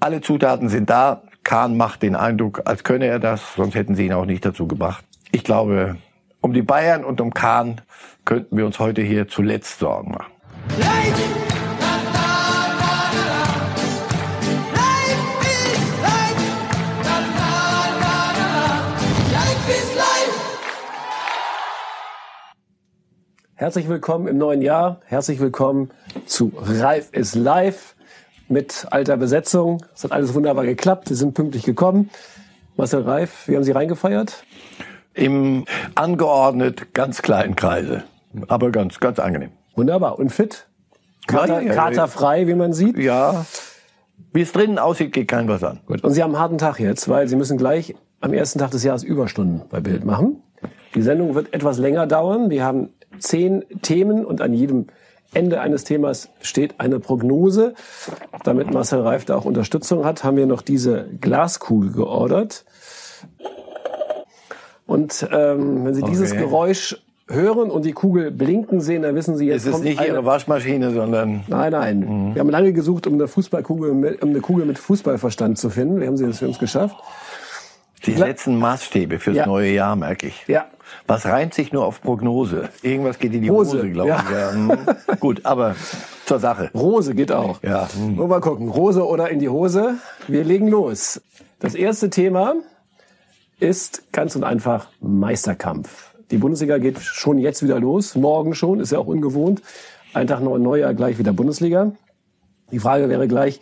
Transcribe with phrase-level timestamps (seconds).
[0.00, 1.22] Alle Zutaten sind da.
[1.42, 4.68] Kahn macht den Eindruck, als könne er das, sonst hätten sie ihn auch nicht dazu
[4.68, 5.04] gebracht.
[5.32, 5.96] Ich glaube,
[6.40, 7.80] um die Bayern und um Kahn
[8.24, 10.32] könnten wir uns heute hier zuletzt Sorgen machen.
[23.56, 25.00] Herzlich willkommen im neuen Jahr.
[25.06, 25.90] Herzlich willkommen
[26.26, 27.96] zu Reif ist live
[28.48, 29.84] mit alter Besetzung.
[29.94, 31.08] Es hat alles wunderbar geklappt.
[31.08, 32.10] Sie sind pünktlich gekommen.
[32.76, 34.44] Marcel Reif, wie haben Sie reingefeiert?
[35.14, 38.04] Im angeordnet ganz kleinen Kreise.
[38.46, 39.50] Aber ganz, ganz angenehm.
[39.74, 40.18] Wunderbar.
[40.18, 40.66] Und fit?
[41.26, 42.96] Kater, ja, ja, katerfrei, wie man sieht?
[42.96, 43.44] Ja.
[44.32, 45.80] Wie es drinnen aussieht, geht kein was an.
[45.86, 46.04] Gut.
[46.04, 48.84] Und Sie haben einen harten Tag jetzt, weil Sie müssen gleich am ersten Tag des
[48.84, 50.42] Jahres Überstunden bei Bild machen.
[50.94, 52.50] Die Sendung wird etwas länger dauern.
[52.50, 54.86] Wir haben zehn Themen und an jedem
[55.34, 57.74] Ende eines Themas steht eine Prognose.
[58.44, 62.64] Damit Marcel Reif da auch Unterstützung hat, haben wir noch diese Glaskugel geordert.
[64.86, 66.10] Und ähm, wenn Sie okay.
[66.10, 66.96] dieses Geräusch
[67.28, 69.66] hören und die Kugel blinken sehen, dann wissen Sie jetzt.
[69.66, 70.08] Es ist nicht eine...
[70.08, 71.44] Ihre Waschmaschine, sondern.
[71.46, 71.98] Nein, nein.
[72.00, 72.34] Mhm.
[72.34, 76.00] Wir haben lange gesucht, um eine Fußballkugel, um eine Kugel mit Fußballverstand zu finden.
[76.00, 76.96] Wir haben sie das für uns geschafft.
[78.06, 79.46] Die letzten Maßstäbe fürs ja.
[79.46, 80.46] neue Jahr, merke ich.
[80.46, 80.66] Ja.
[81.08, 82.68] Was reimt sich nur auf Prognose?
[82.82, 84.30] Irgendwas geht in die Hose, Hose glaube ich.
[84.30, 84.52] Ja.
[84.52, 84.78] Hm.
[85.20, 85.74] Gut, aber
[86.26, 86.70] zur Sache.
[86.74, 87.62] Rose geht auch.
[87.62, 87.88] Ja.
[87.94, 88.16] Hm.
[88.16, 88.68] Mal gucken.
[88.68, 89.94] Rose oder in die Hose.
[90.26, 91.22] Wir legen los.
[91.60, 92.56] Das erste Thema
[93.58, 96.14] ist ganz und einfach Meisterkampf.
[96.30, 98.14] Die Bundesliga geht schon jetzt wieder los.
[98.14, 98.78] Morgen schon.
[98.78, 99.62] Ist ja auch ungewohnt.
[100.12, 101.92] Ein Tag noch ein Neujahr, gleich wieder Bundesliga.
[102.70, 103.60] Die Frage wäre gleich,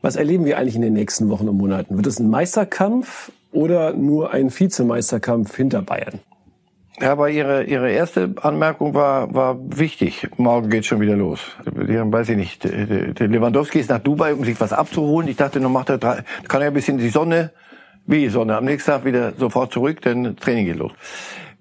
[0.00, 1.96] was erleben wir eigentlich in den nächsten Wochen und Monaten?
[1.96, 6.20] Wird es ein Meisterkampf oder nur ein Vizemeisterkampf hinter Bayern?
[7.00, 10.28] Ja, aber Ihre, Ihre erste Anmerkung war, war wichtig.
[10.36, 11.40] Morgen geht schon wieder los.
[11.64, 12.64] Die, weiß ich nicht.
[12.64, 15.26] Der Lewandowski ist nach Dubai, um sich was abzuholen.
[15.28, 17.52] Ich dachte, noch macht er drei, kann er ein bisschen die Sonne,
[18.06, 20.92] wie Sonne, am nächsten Tag wieder sofort zurück, denn Training geht los.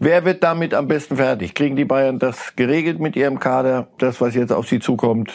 [0.01, 1.53] Wer wird damit am besten fertig?
[1.53, 3.87] Kriegen die Bayern das geregelt mit ihrem Kader?
[3.97, 5.31] Das, was jetzt auf sie zukommt,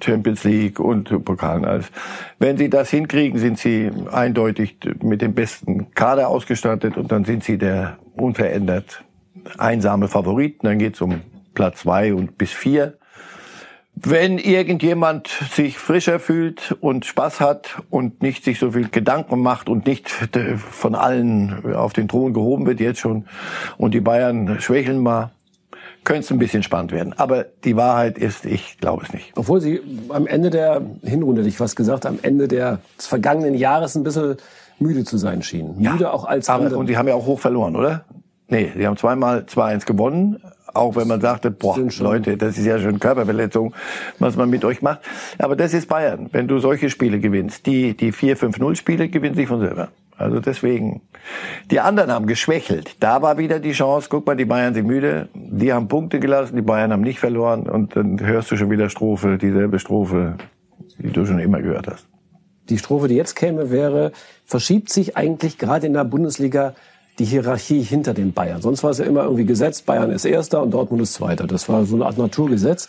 [0.00, 1.90] Champions League und Pokalen alles.
[2.38, 7.44] Wenn sie das hinkriegen, sind sie eindeutig mit dem besten Kader ausgestattet und dann sind
[7.44, 9.04] sie der unverändert
[9.56, 10.66] einsame Favoriten.
[10.66, 11.22] Dann geht's um
[11.54, 12.98] Platz zwei und bis vier.
[13.94, 19.68] Wenn irgendjemand sich frischer fühlt und Spaß hat und nicht sich so viel Gedanken macht
[19.68, 23.24] und nicht von allen auf den Thron gehoben wird jetzt schon
[23.76, 25.32] und die Bayern schwächeln mal,
[26.04, 27.12] könnte es ein bisschen spannend werden.
[27.16, 29.32] Aber die Wahrheit ist, ich glaube es nicht.
[29.36, 29.80] Obwohl Sie
[30.10, 34.36] am Ende der Hinrunde, ich fast gesagt, am Ende der, des vergangenen Jahres ein bisschen
[34.78, 35.76] müde zu sein schienen.
[35.76, 36.78] Müde ja, auch als aber, andere.
[36.78, 38.04] Und die haben ja auch hoch verloren, oder?
[38.48, 40.42] Nee, sie haben zweimal 2-1 gewonnen.
[40.74, 43.74] Auch wenn man sagte, boah, Leute, das ist ja schon Körperverletzung,
[44.18, 45.00] was man mit euch macht.
[45.38, 46.28] Aber das ist Bayern.
[46.32, 49.88] Wenn du solche Spiele gewinnst, die, die 4-5-0 Spiele gewinnen sich von selber.
[50.16, 51.00] Also deswegen.
[51.70, 52.96] Die anderen haben geschwächelt.
[53.00, 54.08] Da war wieder die Chance.
[54.10, 55.28] Guck mal, die Bayern sind müde.
[55.34, 56.56] Die haben Punkte gelassen.
[56.56, 57.68] Die Bayern haben nicht verloren.
[57.68, 60.36] Und dann hörst du schon wieder Strophe, dieselbe Strophe,
[60.98, 62.06] die du schon immer gehört hast.
[62.68, 64.12] Die Strophe, die jetzt käme, wäre,
[64.44, 66.74] verschiebt sich eigentlich gerade in der Bundesliga
[67.18, 68.62] die Hierarchie hinter den Bayern.
[68.62, 71.46] Sonst war es ja immer irgendwie gesetzt, Bayern ist Erster und Dortmund ist Zweiter.
[71.46, 72.88] Das war so eine Art Naturgesetz.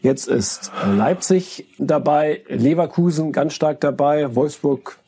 [0.00, 4.98] Jetzt ist Leipzig dabei, Leverkusen ganz stark dabei, Wolfsburg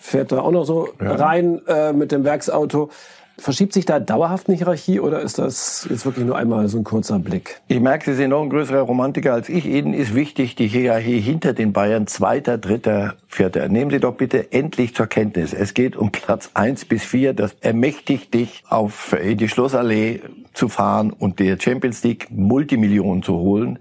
[0.00, 1.14] fährt da auch noch so ja.
[1.14, 2.90] rein äh, mit dem Werksauto.
[3.36, 6.84] Verschiebt sich da dauerhaft eine Hierarchie oder ist das jetzt wirklich nur einmal so ein
[6.84, 7.60] kurzer Blick?
[7.66, 9.66] Ich merke, Sie sind noch ein größerer Romantiker als ich.
[9.66, 13.68] Ihnen ist wichtig die Hierarchie hinter den Bayern, zweiter, dritter, vierter.
[13.68, 15.52] Nehmen Sie doch bitte endlich zur Kenntnis.
[15.52, 17.34] Es geht um Platz eins bis vier.
[17.34, 20.20] Das ermächtigt dich, auf die Schlossallee
[20.52, 23.80] zu fahren und der Champions League Multimillionen zu holen.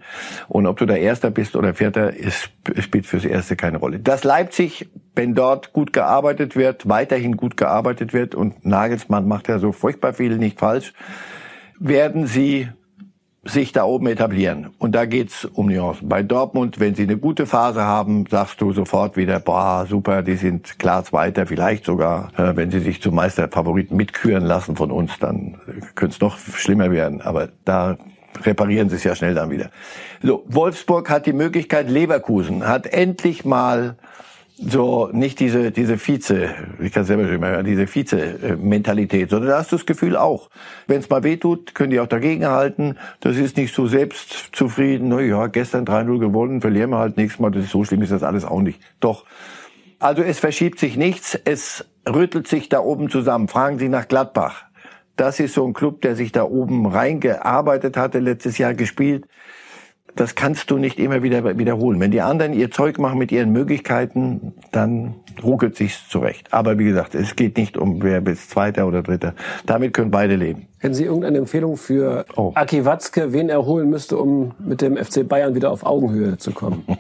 [0.49, 2.49] Und ob du da Erster bist oder Vierter, ist,
[2.79, 3.99] spielt fürs Erste keine Rolle.
[3.99, 9.59] Das Leipzig, wenn dort gut gearbeitet wird, weiterhin gut gearbeitet wird und Nagelsmann macht ja
[9.59, 10.93] so furchtbar viel nicht falsch,
[11.79, 12.69] werden sie
[13.45, 14.69] sich da oben etablieren.
[14.79, 16.07] Und da geht's um Nuancen.
[16.07, 20.37] Bei Dortmund, wenn sie eine gute Phase haben, sagst du sofort wieder, boah, super, die
[20.37, 25.19] sind klar Zweiter, vielleicht sogar, äh, wenn sie sich zum Meisterfavoriten mitküren lassen von uns,
[25.19, 25.57] dann
[25.95, 27.21] könnte es noch schlimmer werden.
[27.21, 27.97] Aber da
[28.43, 29.69] reparieren sie es ja schnell dann wieder.
[30.21, 33.97] So, Wolfsburg hat die Möglichkeit, Leverkusen hat endlich mal
[34.67, 36.49] so nicht diese diese Vize,
[36.79, 40.49] ich kann selber schon mal diese Vize-Mentalität, sondern da hast du das Gefühl auch,
[40.87, 42.97] wenn es mal wehtut, können die auch dagegen halten.
[43.19, 45.09] Das ist nicht so selbstzufrieden.
[45.09, 47.51] Na ja, gestern 3-0 gewonnen, verlieren wir halt nächstes Mal.
[47.51, 48.79] Das ist so schlimm ist das alles auch nicht.
[48.99, 49.25] Doch.
[49.99, 53.47] Also es verschiebt sich nichts, es rüttelt sich da oben zusammen.
[53.47, 54.65] Fragen Sie nach Gladbach.
[55.15, 59.25] Das ist so ein Club, der sich da oben reingearbeitet hatte, letztes Jahr gespielt
[60.15, 61.99] das kannst du nicht immer wieder wiederholen.
[61.99, 66.47] Wenn die anderen ihr Zeug machen mit ihren Möglichkeiten, dann ruckelt sich's zurecht.
[66.51, 69.33] Aber wie gesagt, es geht nicht um wer bis Zweiter oder Dritter.
[69.65, 70.67] Damit können beide leben.
[70.79, 72.51] Hätten Sie irgendeine Empfehlung für oh.
[72.55, 76.51] Aki Watzke, wen er holen müsste, um mit dem FC Bayern wieder auf Augenhöhe zu
[76.51, 76.83] kommen?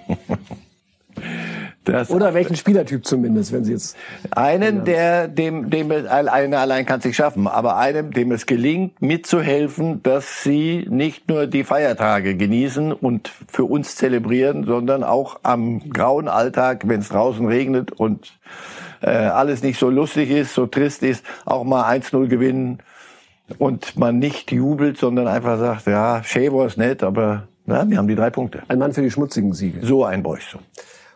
[1.85, 3.97] Das Oder welchen Spielertyp zumindest, wenn Sie jetzt.
[4.31, 9.01] Einen, der, dem, dem es, einer allein kann sich schaffen, aber einem, dem es gelingt,
[9.01, 15.89] mitzuhelfen, dass Sie nicht nur die Feiertage genießen und für uns zelebrieren, sondern auch am
[15.89, 18.39] grauen Alltag, wenn es draußen regnet und
[19.01, 22.79] äh, alles nicht so lustig ist, so trist ist, auch mal 1-0 gewinnen
[23.57, 27.97] und man nicht jubelt, sondern einfach sagt, ja, Shea war es nett, aber ja, wir
[27.97, 28.63] haben die drei Punkte.
[28.69, 29.85] Ein Mann für die schmutzigen Siege.
[29.85, 30.59] So ein bräuchte.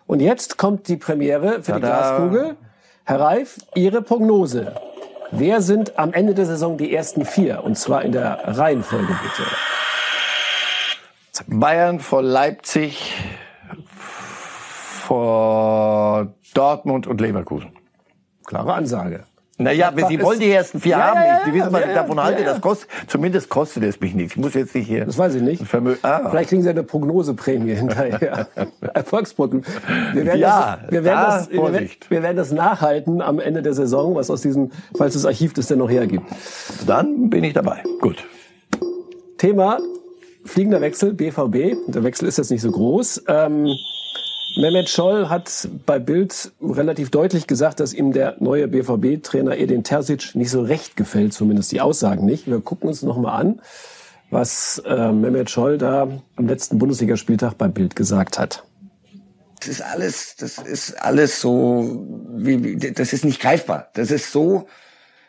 [0.07, 1.75] Und jetzt kommt die Premiere für Tada.
[1.75, 2.55] die Glaskugel.
[3.03, 4.73] Herr Reif, Ihre Prognose.
[5.31, 7.63] Wer sind am Ende der Saison die ersten vier?
[7.63, 9.43] Und zwar in der Reihenfolge bitte.
[11.47, 13.13] Bayern vor Leipzig,
[15.05, 17.71] vor Dortmund und Leverkusen.
[18.45, 19.25] Klare Ansage.
[19.59, 21.19] Naja, wenn Sie wollen die ersten vier ja, haben.
[21.19, 22.43] Ja, Sie wissen, was ich davon halte.
[22.43, 24.33] Das kostet, zumindest kostet es mich nichts.
[24.33, 25.05] Ich muss jetzt nicht hier.
[25.05, 25.63] Das weiß ich nicht.
[26.03, 26.29] Ah.
[26.29, 28.47] Vielleicht kriegen Sie eine Prognoseprämie hinterher.
[28.93, 29.65] Erfolgsprognose.
[30.13, 32.11] Wir werden ja, das, wir werden da, das, Vorsicht.
[32.11, 35.67] wir werden das nachhalten am Ende der Saison, was aus diesem, falls das Archiv das
[35.67, 36.25] denn noch hergibt.
[36.85, 37.81] Dann bin ich dabei.
[37.99, 38.23] Gut.
[39.39, 39.79] Thema
[40.45, 41.75] fliegender Wechsel, BVB.
[41.87, 43.23] Der Wechsel ist jetzt nicht so groß.
[43.27, 43.75] Ähm,
[44.57, 50.33] Mehmet Scholl hat bei Bild relativ deutlich gesagt, dass ihm der neue BVB-Trainer Edin Terzic
[50.33, 52.47] nicht so recht gefällt, zumindest die Aussagen nicht.
[52.47, 53.61] Wir gucken uns nochmal an,
[54.31, 58.63] was äh, Mehmet Scholl da am letzten Bundesligaspieltag bei Bild gesagt hat.
[59.59, 62.03] Das ist alles, das ist alles so,
[62.35, 63.89] wie, wie das ist nicht greifbar.
[63.93, 64.67] Das ist so,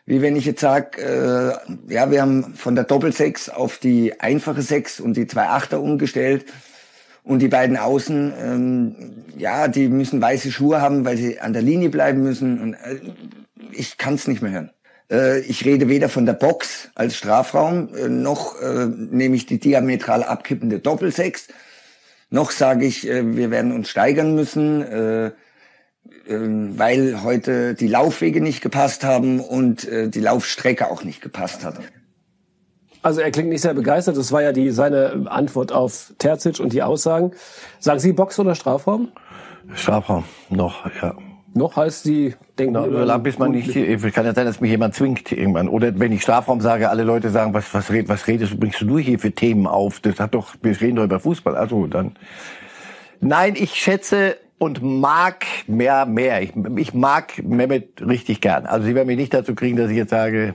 [0.07, 4.63] wie wenn ich jetzt sage, äh, ja, wir haben von der Doppelsechs auf die einfache
[4.63, 6.47] Sechs und die zwei Achter umgestellt
[7.29, 8.97] und die beiden Außen, ähm,
[9.37, 12.59] ja, die müssen weiße Schuhe haben, weil sie an der Linie bleiben müssen.
[12.59, 13.01] Und äh,
[13.71, 14.71] ich kann es nicht mehr hören.
[15.11, 19.59] Äh, ich rede weder von der Box als Strafraum, äh, noch äh, nehme ich die
[19.59, 21.49] diametral abkippende Doppelsechs,
[22.31, 25.33] noch sage ich, äh, wir werden uns steigern müssen, äh, äh,
[26.29, 31.79] weil heute die Laufwege nicht gepasst haben und äh, die Laufstrecke auch nicht gepasst hat.
[33.03, 34.17] Also er klingt nicht sehr begeistert.
[34.17, 37.33] Das war ja die, seine Antwort auf Terzic und die Aussagen.
[37.79, 39.13] Sagen Sie Box oder Strafraum?
[39.75, 41.15] Strafraum, noch, ja.
[41.55, 43.73] Noch heißt Sie denken no, über bis man nicht,
[44.15, 45.69] kann ja sein, dass mich jemand zwingt irgendwann.
[45.69, 48.81] Oder wenn ich Strafraum sage, alle Leute sagen, was, was, red, was redest du, bringst
[48.81, 50.01] du hier für Themen auf?
[50.01, 51.57] Das hat doch, wir reden doch über Fußball.
[51.57, 52.17] Also dann.
[53.21, 56.43] Nein, ich schätze und mag mehr, mehr.
[56.43, 58.67] Ich, ich mag Mehmet richtig gern.
[58.67, 60.55] Also Sie werden mich nicht dazu kriegen, dass ich jetzt sage,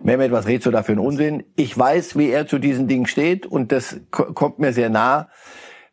[0.00, 1.44] Mehmet, was redest du da für einen Unsinn?
[1.56, 5.28] Ich weiß, wie er zu diesen Dingen steht und das kommt mir sehr nah.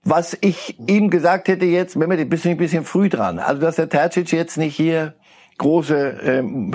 [0.03, 3.39] Was ich ihm gesagt hätte jetzt, Mehmet, du bist ein bisschen früh dran.
[3.39, 5.13] Also, dass der Tercic jetzt nicht hier
[5.57, 6.71] große ähm,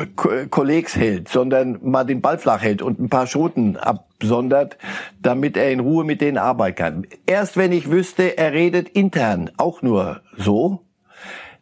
[0.50, 4.78] Kollegs hält, sondern mal den Ball flach hält und ein paar Schoten absondert,
[5.20, 7.06] damit er in Ruhe mit denen arbeiten kann.
[7.26, 10.84] Erst wenn ich wüsste, er redet intern auch nur so,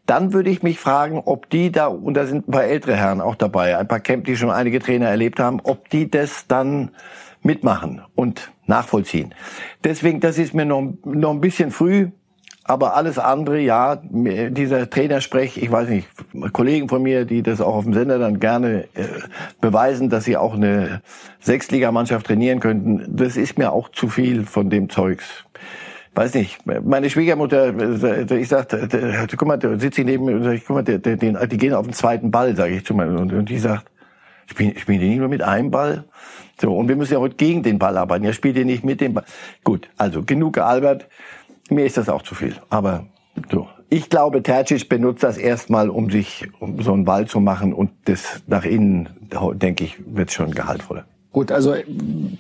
[0.06, 3.20] dann würde ich mich fragen, ob die da, und da sind ein paar ältere Herren
[3.20, 6.91] auch dabei, ein paar Camp, die schon einige Trainer erlebt haben, ob die das dann
[7.43, 9.35] mitmachen und nachvollziehen.
[9.85, 12.11] Deswegen, das ist mir noch, noch ein bisschen früh,
[12.69, 16.09] aber alles andere, ja, dieser Trainersprech, ich weiß nicht,
[16.52, 19.04] Kollegen von mir, die das auch auf dem Sender dann gerne äh,
[19.61, 21.00] beweisen, dass sie auch eine
[21.38, 25.46] Sechstligamannschaft trainieren könnten, das ist mir auch zu viel von dem Zeugs
[26.16, 28.88] weiß nicht, meine Schwiegermutter, äh, ich sagte,
[29.37, 31.75] guck mal, da sitze ich neben mir und sage, guck mal, die, die, die gehen
[31.75, 33.06] auf den zweiten Ball, sage ich zu mir.
[33.06, 33.90] Und, und die sagt,
[34.46, 36.04] spielen, spielen die nicht nur mit einem Ball?
[36.61, 38.25] So, und wir müssen ja heute gegen den Ball arbeiten.
[38.25, 39.25] Ja, spielt ihr nicht mit dem Ball.
[39.62, 41.06] Gut, also genug gealbert.
[41.68, 42.56] Mir ist das auch zu viel.
[42.70, 43.06] Aber
[43.50, 43.68] so.
[43.88, 47.90] Ich glaube, Tercic benutzt das erstmal, um sich um so einen Ball zu machen und
[48.06, 49.11] das nach innen,
[49.54, 51.04] denke ich, wird schon gehaltvoller.
[51.30, 51.75] Gut, also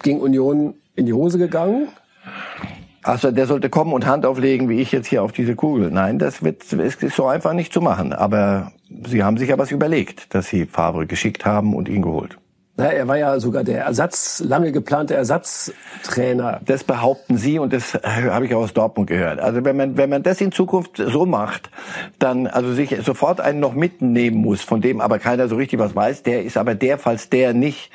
[0.02, 1.88] gegen Union in die Hose gegangen.
[3.06, 5.92] Also der sollte kommen und Hand auflegen, wie ich jetzt hier auf diese Kugel.
[5.92, 8.12] Nein, das wird ist so einfach nicht zu machen.
[8.12, 8.72] Aber
[9.06, 12.36] sie haben sich ja was überlegt, dass sie Favre geschickt haben und ihn geholt.
[12.76, 16.60] Na, er war ja sogar der Ersatz, lange geplante Ersatztrainer.
[16.64, 19.38] Das behaupten Sie und das habe ich auch aus Dortmund gehört.
[19.38, 21.70] Also wenn man, wenn man das in Zukunft so macht,
[22.18, 25.94] dann also sich sofort einen noch mitnehmen muss, von dem aber keiner so richtig was
[25.94, 27.92] weiß, der ist aber der, falls der nicht,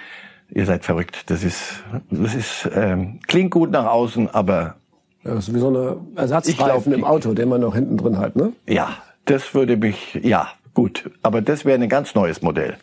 [0.49, 1.29] ihr seid verrückt.
[1.29, 4.77] Das ist, das ist ähm, klingt gut nach außen, aber
[5.23, 8.53] das ist wie so eine Ersatzreifen im Auto, den man noch hinten drin hat, ne?
[8.67, 11.11] Ja, das würde mich, ja, gut.
[11.21, 12.77] Aber das wäre ein ganz neues Modell.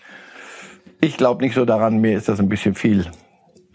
[1.00, 3.06] Ich glaube nicht so daran, mir ist das ein bisschen viel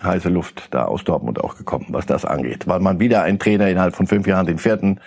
[0.02, 2.68] heiße Luft da aus Dortmund auch gekommen, was das angeht.
[2.68, 5.00] Weil man wieder ein Trainer innerhalb von fünf Jahren den vierten,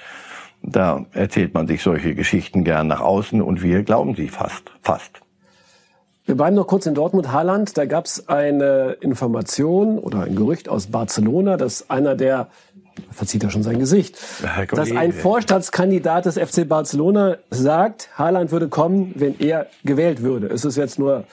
[0.62, 5.20] da erzählt man sich solche Geschichten gern nach außen und wir glauben sie fast, fast.
[6.24, 7.78] Wir bleiben noch kurz in Dortmund, Haaland.
[7.78, 12.48] Da gab es eine Information oder ein Gerücht aus Barcelona, dass einer der
[13.10, 14.18] verzieht er schon sein Gesicht,
[14.72, 20.46] dass ein Vorstandskandidat des FC Barcelona sagt, Haaland würde kommen, wenn er gewählt würde.
[20.46, 21.24] Ist es jetzt nur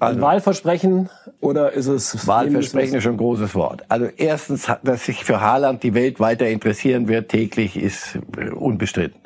[0.00, 1.10] ein also, Wahlversprechen
[1.40, 2.26] oder ist es...
[2.26, 3.84] Wahlversprechen ist schon ein großes Wort.
[3.88, 9.20] Also erstens, dass sich für Haaland die Welt weiter interessieren wird täglich, ist äh, unbestritten.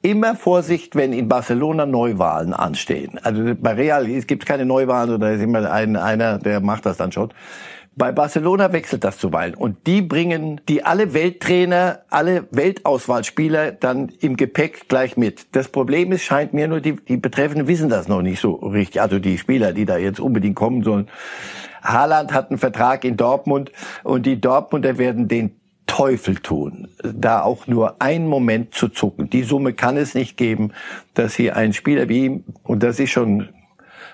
[0.00, 3.18] Immer Vorsicht, wenn in Barcelona Neuwahlen anstehen.
[3.22, 6.96] Also bei Real gibt es keine Neuwahlen oder ist immer ein, einer, der macht das
[6.96, 7.32] dann schon.
[7.94, 14.38] Bei Barcelona wechselt das zuweilen und die bringen die alle Welttrainer, alle Weltauswahlspieler dann im
[14.38, 15.54] Gepäck gleich mit.
[15.54, 19.02] Das Problem ist, scheint mir nur, die, die Betreffenden wissen das noch nicht so richtig,
[19.02, 21.08] also die Spieler, die da jetzt unbedingt kommen sollen.
[21.82, 23.72] Haaland hat einen Vertrag in Dortmund
[24.04, 25.56] und die Dortmunder werden den
[25.86, 29.28] Teufel tun, da auch nur einen Moment zu zucken.
[29.28, 30.72] Die Summe kann es nicht geben,
[31.12, 33.50] dass hier ein Spieler wie ihm, und das ist schon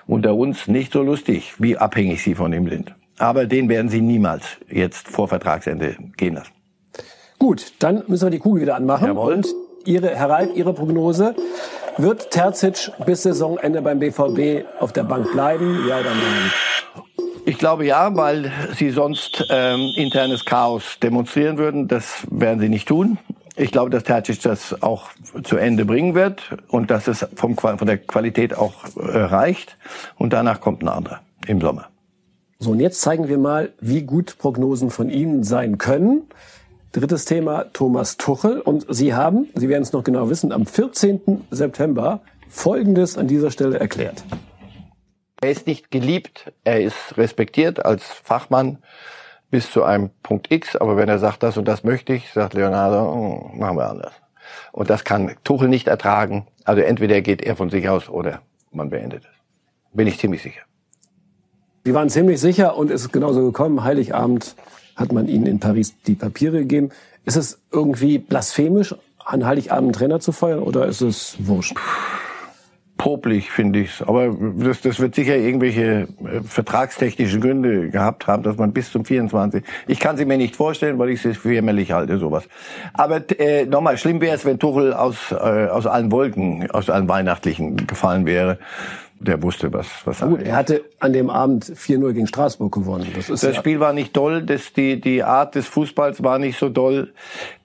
[0.05, 2.93] unter uns nicht so lustig, wie abhängig sie von ihm sind.
[3.19, 6.51] Aber den werden sie niemals jetzt vor Vertragsende gehen lassen.
[7.37, 9.07] Gut, dann müssen wir die Kugel wieder anmachen.
[9.07, 9.33] Jawohl.
[9.33, 9.47] Und
[9.85, 11.35] Ihre, Herr Reif, Ihre Prognose.
[11.97, 15.85] Wird Terzic bis Saisonende beim BVB auf der Bank bleiben?
[15.87, 16.51] Ja oder nein?
[17.45, 21.87] Ich glaube ja, weil sie sonst ähm, internes Chaos demonstrieren würden.
[21.87, 23.17] Das werden sie nicht tun.
[23.55, 25.09] Ich glaube, dass Terzic das auch
[25.43, 29.77] zu Ende bringen wird und dass es vom, von der Qualität auch äh, reicht.
[30.17, 31.89] Und danach kommt ein anderer im Sommer.
[32.61, 36.23] So, und jetzt zeigen wir mal, wie gut Prognosen von Ihnen sein können.
[36.91, 38.59] Drittes Thema, Thomas Tuchel.
[38.59, 41.45] Und Sie haben, Sie werden es noch genau wissen, am 14.
[41.51, 44.25] September Folgendes an dieser Stelle erklärt.
[45.39, 48.79] Er ist nicht geliebt, er ist respektiert als Fachmann
[49.49, 52.55] bis zu einem Punkt X, aber wenn er sagt, das und das möchte ich, sagt
[52.55, 54.13] Leonardo, oh, machen wir anders.
[54.73, 56.45] Und das kann Tuchel nicht ertragen.
[56.65, 58.41] Also entweder geht er von sich aus oder
[58.73, 59.29] man beendet es.
[59.93, 60.63] Bin ich ziemlich sicher.
[61.83, 63.83] Sie waren ziemlich sicher und es ist genauso gekommen.
[63.83, 64.55] Heiligabend
[64.95, 66.89] hat man ihnen in Paris die Papiere gegeben.
[67.25, 71.77] Ist es irgendwie blasphemisch, an Heiligabend Trainer zu feuern oder ist es wurscht?
[72.99, 74.03] popelig, finde ich.
[74.05, 79.05] Aber das, das wird sicher irgendwelche äh, vertragstechnischen Gründe gehabt haben, dass man bis zum
[79.05, 79.63] 24.
[79.87, 82.47] Ich kann sie mir nicht vorstellen, weil ich es für jämmerlich halte, sowas.
[82.93, 87.09] Aber äh, nochmal, schlimm wäre es, wenn Tuchel aus, äh, aus allen Wolken, aus allen
[87.09, 88.59] Weihnachtlichen gefallen wäre
[89.19, 93.07] der wusste, was, was Gut, er hatte an dem Abend 4-0 gegen Straßburg gewonnen.
[93.15, 96.57] Das, das ja Spiel war nicht doll, das, die, die Art des Fußballs war nicht
[96.57, 97.13] so doll.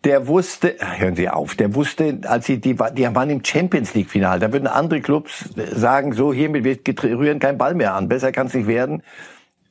[0.02, 4.11] Der wusste, hören Sie auf, der wusste, als sie, die, die waren im Champions League
[4.11, 6.78] Final, da würden andere Clubs sagen, so hiermit, wir
[7.18, 9.02] rühren keinen Ball mehr an, besser kann es nicht werden.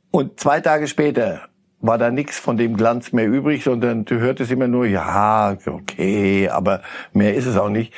[0.10, 1.42] Und zwei Tage später
[1.84, 6.50] war da nichts von dem Glanz mehr übrig, sondern du hörtest immer nur, ja, okay,
[6.50, 7.94] aber mehr ist es auch nicht.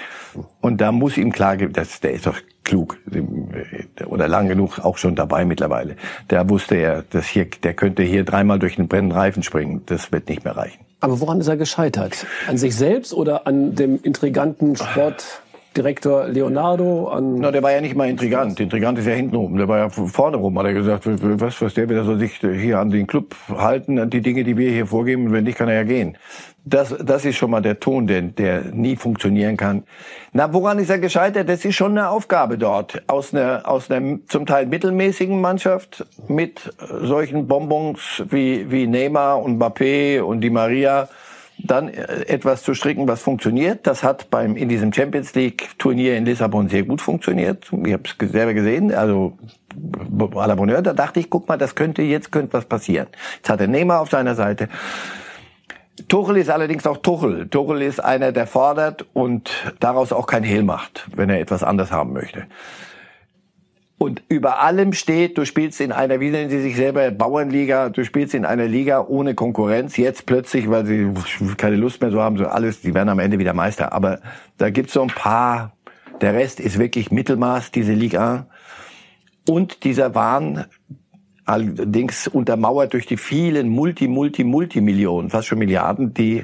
[0.59, 2.97] Und da muss ihm klar, dass der ist doch klug
[4.07, 5.95] oder lang genug auch schon dabei mittlerweile.
[6.27, 9.83] Da wusste er, dass hier, der könnte hier dreimal durch einen brennenden Reifen springen.
[9.85, 10.79] Das wird nicht mehr reichen.
[10.99, 12.25] Aber woran ist er gescheitert?
[12.47, 15.43] An sich selbst oder an dem intriganten Sport?
[15.75, 17.35] Direktor Leonardo an.
[17.35, 18.59] Na, der war ja nicht mal intrigant.
[18.59, 19.57] Intrigant ist ja hinten rum.
[19.57, 22.79] Der war ja vorne rum, hat er gesagt, was, was der wieder soll sich hier
[22.79, 25.75] an den Club halten, an die Dinge, die wir hier vorgeben, wenn nicht, kann er
[25.75, 26.17] ja gehen.
[26.63, 29.83] Das, das ist schon mal der Ton, der, der nie funktionieren kann.
[30.33, 31.47] Na, woran ist er gescheitert?
[31.47, 33.03] Das ist schon eine Aufgabe dort.
[33.07, 39.61] Aus einer, aus einer zum Teil mittelmäßigen Mannschaft mit solchen Bonbons wie, wie Neymar und
[39.61, 41.07] Mbappé und Di Maria
[41.57, 43.87] dann äh, etwas zu stricken, was funktioniert.
[43.87, 47.71] Das hat beim in diesem Champions League Turnier in Lissabon sehr gut funktioniert.
[47.85, 48.93] Ich habe es selber gesehen.
[48.93, 49.37] Also
[50.35, 53.07] à la Bonheur, da dachte ich, guck mal, das könnte jetzt könnte was passieren.
[53.37, 54.69] Jetzt hat er Neymar auf seiner Seite.
[56.07, 57.47] Tuchel ist allerdings auch Tuchel.
[57.47, 61.91] Tuchel ist einer, der fordert und daraus auch kein Hehl macht, wenn er etwas anders
[61.91, 62.47] haben möchte.
[63.97, 68.03] Und über allem steht, du spielst in einer, wie nennen sie sich selber, Bauernliga, du
[68.03, 69.95] spielst in einer Liga ohne Konkurrenz.
[69.95, 71.13] Jetzt plötzlich, weil sie
[71.55, 73.93] keine Lust mehr so haben, so alles, die werden am Ende wieder Meister.
[73.93, 74.19] Aber
[74.57, 75.77] da gibt's so ein paar,
[76.19, 78.47] der Rest ist wirklich Mittelmaß, diese Liga.
[79.47, 80.65] Und dieser Wahn,
[81.45, 86.43] allerdings untermauert durch die vielen Multi, Multi, Multimillionen, fast schon Milliarden, die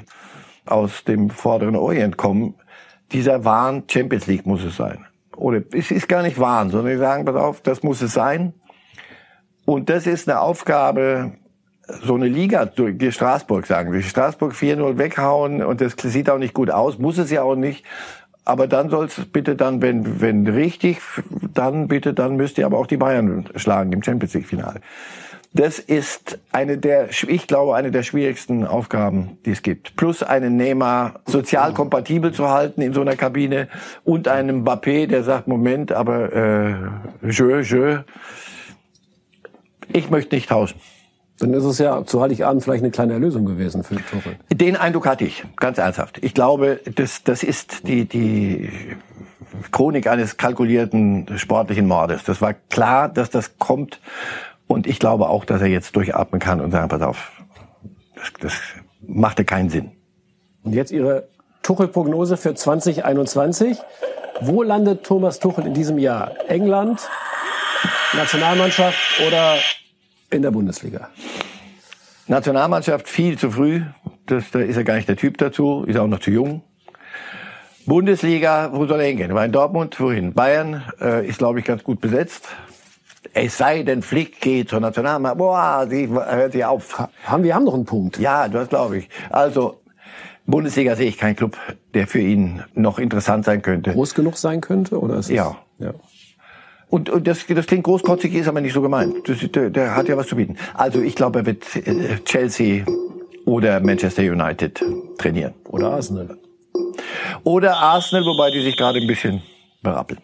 [0.64, 2.54] aus dem vorderen Orient kommen.
[3.12, 5.04] Dieser Wahn, Champions League muss es sein
[5.42, 8.54] oder es ist gar nicht wahr, sondern die sagen, pass auf, das muss es sein.
[9.64, 11.32] Und das ist eine Aufgabe,
[12.04, 16.54] so eine Liga, die Straßburg sagen, die Straßburg 4-0 weghauen und das sieht auch nicht
[16.54, 17.84] gut aus, muss es ja auch nicht.
[18.44, 21.00] Aber dann soll es bitte dann, wenn, wenn richtig,
[21.54, 24.80] dann bitte, dann müsst ihr aber auch die Bayern schlagen im Champions League Finale.
[25.54, 29.96] Das ist eine der, ich glaube, eine der schwierigsten Aufgaben, die es gibt.
[29.96, 33.68] Plus einen Neymar sozial kompatibel zu halten in so einer Kabine
[34.02, 36.74] und einem Mbappé, der sagt, Moment, aber äh,
[37.30, 37.98] je, je,
[39.92, 40.80] ich möchte nicht tauschen.
[41.38, 44.36] Dann ist es ja zu Heiligabend vielleicht eine kleine Erlösung gewesen für Tuchel.
[44.50, 46.18] Den Eindruck hatte ich, ganz ernsthaft.
[46.22, 48.70] Ich glaube, das, das ist die, die
[49.70, 52.24] Chronik eines kalkulierten sportlichen Mordes.
[52.24, 54.00] Das war klar, dass das kommt.
[54.72, 57.42] Und ich glaube auch, dass er jetzt durchatmen kann und sagen, pass auf,
[58.16, 58.52] das, das
[59.06, 59.92] machte keinen Sinn.
[60.62, 61.28] Und jetzt Ihre
[61.62, 63.76] Tuchel-Prognose für 2021.
[64.40, 66.32] Wo landet Thomas Tuchel in diesem Jahr?
[66.48, 67.06] England,
[68.14, 69.56] Nationalmannschaft oder
[70.30, 71.10] in der Bundesliga?
[72.26, 73.82] Nationalmannschaft viel zu früh.
[74.24, 75.84] Das, da ist er gar nicht der Typ dazu.
[75.86, 76.62] Ist auch noch zu jung.
[77.84, 79.34] Bundesliga, wo soll er hingehen?
[79.34, 80.32] War in Dortmund, wohin?
[80.32, 82.48] Bayern äh, ist, glaube ich, ganz gut besetzt.
[83.34, 85.38] Es sei denn, Flick geht zur Nationalmannschaft.
[85.38, 86.98] Boah, die hört sich auf.
[87.24, 88.18] Haben wir haben noch einen Punkt.
[88.18, 89.08] Ja, das glaube ich.
[89.30, 89.80] Also
[90.46, 91.56] Bundesliga sehe ich keinen Club,
[91.94, 93.92] der für ihn noch interessant sein könnte.
[93.92, 95.56] Groß genug sein könnte, oder ist es, Ja.
[95.78, 95.94] ja.
[96.88, 99.26] Und, und das, das klingt großkotzig, ist aber nicht so gemeint.
[99.26, 100.58] Das, der, der hat ja was zu bieten.
[100.74, 102.84] Also ich glaube, er wird äh, Chelsea
[103.46, 104.84] oder Manchester United
[105.16, 105.54] trainieren.
[105.68, 106.36] Oder Arsenal.
[107.44, 109.42] Oder Arsenal, wobei die sich gerade ein bisschen
[109.82, 110.20] berappeln.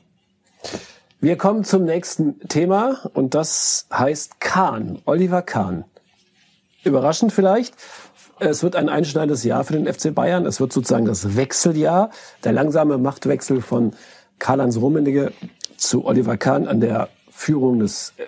[1.21, 5.85] Wir kommen zum nächsten Thema und das heißt Kahn, Oliver Kahn.
[6.85, 7.75] Überraschend vielleicht.
[8.39, 10.47] Es wird ein einschneidendes Jahr für den FC Bayern.
[10.47, 12.11] Es wird sozusagen das Wechseljahr,
[12.45, 13.95] der langsame Machtwechsel von
[14.39, 15.33] Karl-Heinz Rummenigge
[15.77, 18.23] zu Oliver Kahn an der Führung des, äh,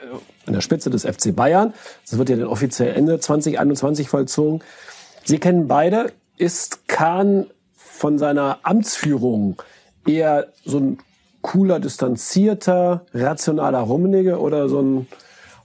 [0.46, 1.72] an der Spitze des FC Bayern.
[2.08, 4.64] Das wird ja dann offiziell Ende 2021 vollzogen.
[5.22, 6.12] Sie kennen beide.
[6.38, 9.62] Ist Kahn von seiner Amtsführung
[10.04, 10.98] eher so ein
[11.42, 15.06] cooler, distanzierter, rationaler Rummenigge oder so ein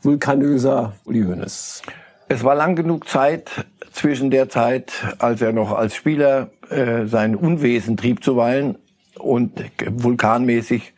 [0.02, 1.82] vulkanöser Uli Hoeneß?
[2.28, 7.36] Es war lang genug Zeit zwischen der Zeit, als er noch als Spieler äh, sein
[7.36, 8.78] Unwesen trieb zuweilen
[9.18, 10.94] und vulkanmäßig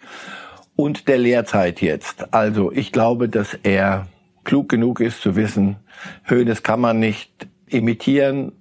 [0.75, 2.33] und der Lehrzeit jetzt.
[2.33, 4.07] Also ich glaube, dass er
[4.43, 5.77] klug genug ist zu wissen,
[6.23, 8.53] Hönes kann man nicht imitieren,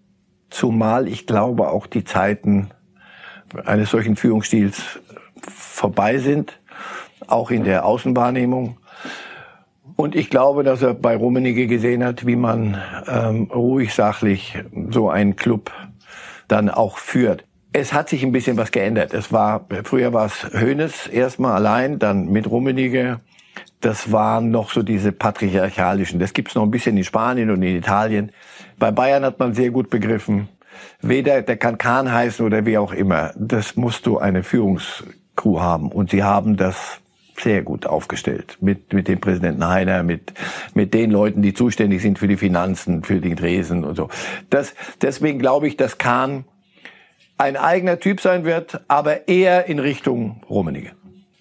[0.50, 2.70] zumal ich glaube auch die Zeiten
[3.64, 4.98] eines solchen Führungsstils
[5.48, 6.59] vorbei sind,
[7.26, 8.78] auch in der Außenwahrnehmung.
[9.96, 14.59] Und ich glaube, dass er bei Rummenigge gesehen hat, wie man ähm, ruhig, sachlich
[14.90, 15.72] so einen Club
[16.48, 17.44] dann auch führt.
[17.72, 19.14] Es hat sich ein bisschen was geändert.
[19.14, 23.20] Es war früher war es Hönes erstmal allein, dann mit Rummenigge.
[23.80, 26.18] Das waren noch so diese patriarchalischen.
[26.18, 28.32] Das gibt's noch ein bisschen in Spanien und in Italien.
[28.78, 30.48] Bei Bayern hat man sehr gut begriffen,
[31.00, 33.32] weder der kann Kahn heißen oder wie auch immer.
[33.37, 34.42] Das musst du eine
[35.37, 35.92] Führungskrew haben.
[35.92, 36.99] Und sie haben das
[37.38, 38.57] sehr gut aufgestellt.
[38.61, 40.33] Mit, mit dem Präsidenten Heiner, mit,
[40.75, 44.09] mit den Leuten, die zuständig sind für die Finanzen, für die Dresen und so.
[44.49, 46.44] Das, deswegen glaube ich, dass Kahn
[47.37, 50.92] ein eigener Typ sein wird, aber eher in Richtung Rummenigge.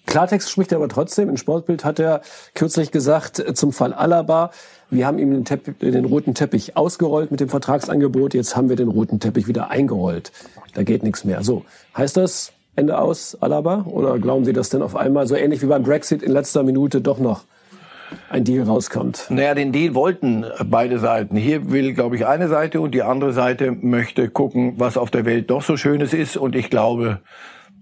[0.04, 1.30] Klartext spricht er aber trotzdem.
[1.30, 2.20] In Sportbild hat er
[2.54, 4.50] kürzlich gesagt zum Fall Alaba,
[4.88, 8.76] wir haben ihm den, Teppich, den roten Teppich ausgerollt mit dem Vertragsangebot, jetzt haben wir
[8.76, 10.30] den roten Teppich wieder eingerollt.
[10.74, 11.42] Da geht nichts mehr.
[11.42, 11.64] So,
[11.96, 13.86] heißt das Ende aus Alaba?
[13.88, 17.00] Oder glauben Sie, dass denn auf einmal so ähnlich wie beim Brexit in letzter Minute
[17.00, 17.44] doch noch
[18.28, 19.26] ein Deal rauskommt?
[19.30, 21.36] Naja, den Deal wollten beide Seiten.
[21.36, 25.24] Hier will, glaube ich, eine Seite und die andere Seite möchte gucken, was auf der
[25.24, 26.36] Welt doch so Schönes ist.
[26.36, 27.20] Und ich glaube,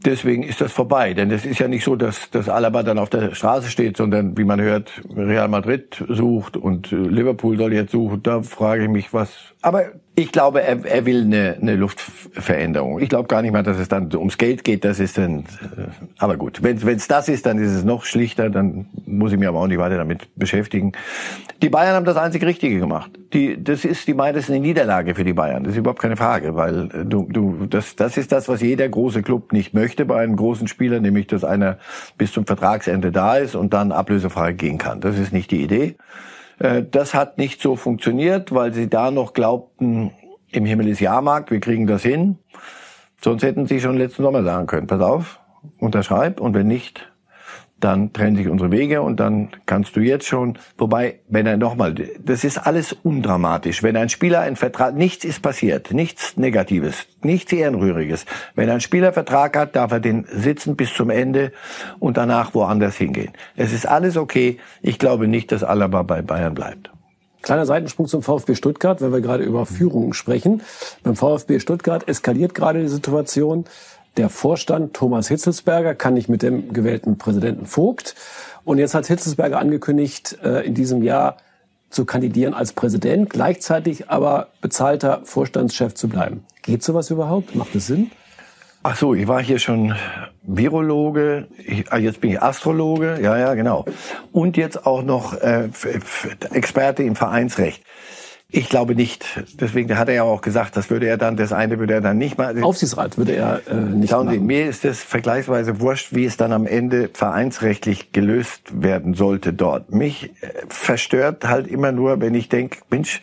[0.04, 1.12] deswegen ist das vorbei.
[1.14, 4.37] Denn es ist ja nicht so, dass, dass Alaba dann auf der Straße steht, sondern
[4.38, 8.22] wie man hört, Real Madrid sucht und Liverpool soll jetzt suchen.
[8.22, 9.53] Da frage ich mich, was.
[9.64, 13.00] Aber ich glaube, er, er will eine, eine Luftveränderung.
[13.00, 14.85] Ich glaube gar nicht mal, dass es dann ums Geld geht.
[14.85, 15.46] Das ist dann.
[16.18, 18.50] Aber gut, wenn es das ist, dann ist es noch schlichter.
[18.50, 20.92] Dann muss ich mich aber auch nicht weiter damit beschäftigen.
[21.62, 23.11] Die Bayern haben das einzig Richtige gemacht.
[23.33, 25.64] Die, das ist die ist eine Niederlage für die Bayern.
[25.64, 29.22] Das ist überhaupt keine Frage, weil du, du, das, das ist das, was jeder große
[29.22, 31.79] Club nicht möchte bei einem großen Spieler, nämlich dass einer
[32.18, 35.00] bis zum Vertragsende da ist und dann ablösefrei gehen kann.
[35.00, 35.96] Das ist nicht die Idee.
[36.58, 40.12] Das hat nicht so funktioniert, weil sie da noch glaubten,
[40.50, 42.38] im Himmel ist Jahrmarkt, wir kriegen das hin.
[43.20, 45.40] Sonst hätten sie schon letzten Sommer sagen können, pass auf,
[45.78, 47.10] unterschreib und wenn nicht,
[47.85, 51.94] dann trennen sich unsere Wege und dann kannst du jetzt schon, wobei, wenn er nochmal,
[51.94, 53.83] das ist alles undramatisch.
[53.83, 58.25] Wenn ein Spieler einen Vertrag, nichts ist passiert, nichts Negatives, nichts Ehrenrühriges.
[58.55, 61.53] Wenn ein Spieler Vertrag hat, darf er den sitzen bis zum Ende
[61.99, 63.33] und danach woanders hingehen.
[63.55, 64.59] Es ist alles okay.
[64.81, 66.90] Ich glaube nicht, dass Alaba bei Bayern bleibt.
[67.44, 70.62] Kleiner Seitensprung zum VfB Stuttgart, wenn wir gerade über Führungen sprechen.
[71.03, 73.66] Beim VfB Stuttgart eskaliert gerade die Situation.
[74.16, 78.14] Der Vorstand Thomas Hitzelsberger kann nicht mit dem gewählten Präsidenten Vogt.
[78.64, 81.37] Und jetzt hat Hitzelsberger angekündigt, in diesem Jahr
[81.90, 86.44] zu kandidieren als Präsident, gleichzeitig aber bezahlter Vorstandschef zu bleiben.
[86.62, 87.55] Geht sowas überhaupt?
[87.55, 88.11] Macht es Sinn?
[88.83, 89.94] Ach so, ich war hier schon
[90.42, 93.87] Virologe, ich, ah, jetzt bin ich Astrologe, ja, ja, genau.
[94.31, 95.70] Und jetzt auch noch äh,
[96.53, 97.83] Experte im Vereinsrecht.
[98.48, 99.26] Ich glaube nicht.
[99.61, 102.18] Deswegen hat er ja auch gesagt, das würde er dann, das eine würde er dann
[102.18, 102.62] nicht machen.
[102.62, 104.38] Aufsichtsrat würde er äh, nicht Schauen machen.
[104.38, 109.52] Sie, mir ist es vergleichsweise wurscht, wie es dann am Ende vereinsrechtlich gelöst werden sollte
[109.52, 109.92] dort.
[109.92, 113.22] Mich äh, verstört halt immer nur, wenn ich denke, Mensch,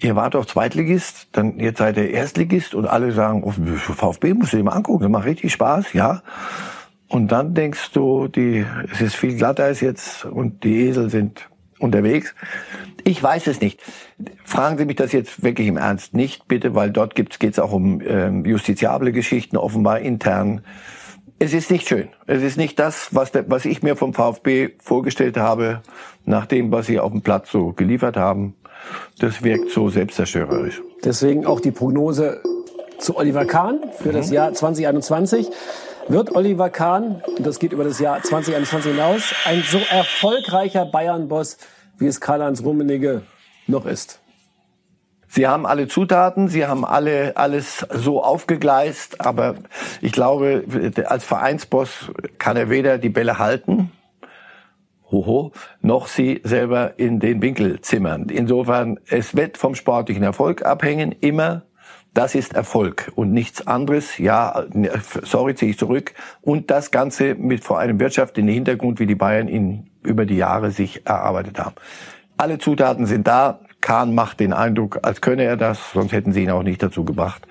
[0.00, 4.52] ihr wart doch Zweitligist, dann jetzt seid ihr Erstligist und alle sagen, oh, VfB musst
[4.52, 6.22] du dir mal angucken, das macht richtig Spaß, ja.
[7.08, 11.48] Und dann denkst du, die, es ist viel glatter als jetzt und die Esel sind
[11.78, 12.34] unterwegs.
[13.04, 13.80] Ich weiß es nicht.
[14.44, 17.72] Fragen Sie mich das jetzt wirklich im Ernst nicht, bitte, weil dort geht es auch
[17.72, 20.62] um ähm, justiziable Geschichten, offenbar intern.
[21.38, 22.08] Es ist nicht schön.
[22.26, 25.82] Es ist nicht das, was, der, was ich mir vom VfB vorgestellt habe,
[26.24, 28.54] nach dem, was sie auf dem Platz so geliefert haben.
[29.18, 30.82] Das wirkt so selbstzerstörerisch.
[31.04, 32.42] Deswegen auch die Prognose
[32.98, 35.48] zu Oliver Kahn für das Jahr 2021.
[36.10, 41.58] Wird Oliver Kahn, und das geht über das Jahr 2021 hinaus, ein so erfolgreicher Bayern-Boss,
[41.98, 43.22] wie es Karl-Heinz Rummenigge
[43.66, 44.18] noch ist?
[45.26, 49.56] Sie haben alle Zutaten, Sie haben alle alles so aufgegleist, aber
[50.00, 50.64] ich glaube,
[51.04, 53.92] als Vereinsboss kann er weder die Bälle halten,
[55.10, 58.30] hoho, noch sie selber in den Winkel zimmern.
[58.30, 61.64] Insofern, es wird vom sportlichen Erfolg abhängen, immer.
[62.18, 64.18] Das ist Erfolg und nichts anderes.
[64.18, 64.64] Ja,
[65.22, 66.14] sorry, ziehe ich zurück.
[66.40, 70.72] Und das Ganze mit vor einem wirtschaftlichen Hintergrund, wie die Bayern ihn über die Jahre
[70.72, 71.76] sich erarbeitet haben.
[72.36, 73.60] Alle Zutaten sind da.
[73.80, 77.04] Kahn macht den Eindruck, als könne er das, sonst hätten sie ihn auch nicht dazu
[77.04, 77.46] gebracht.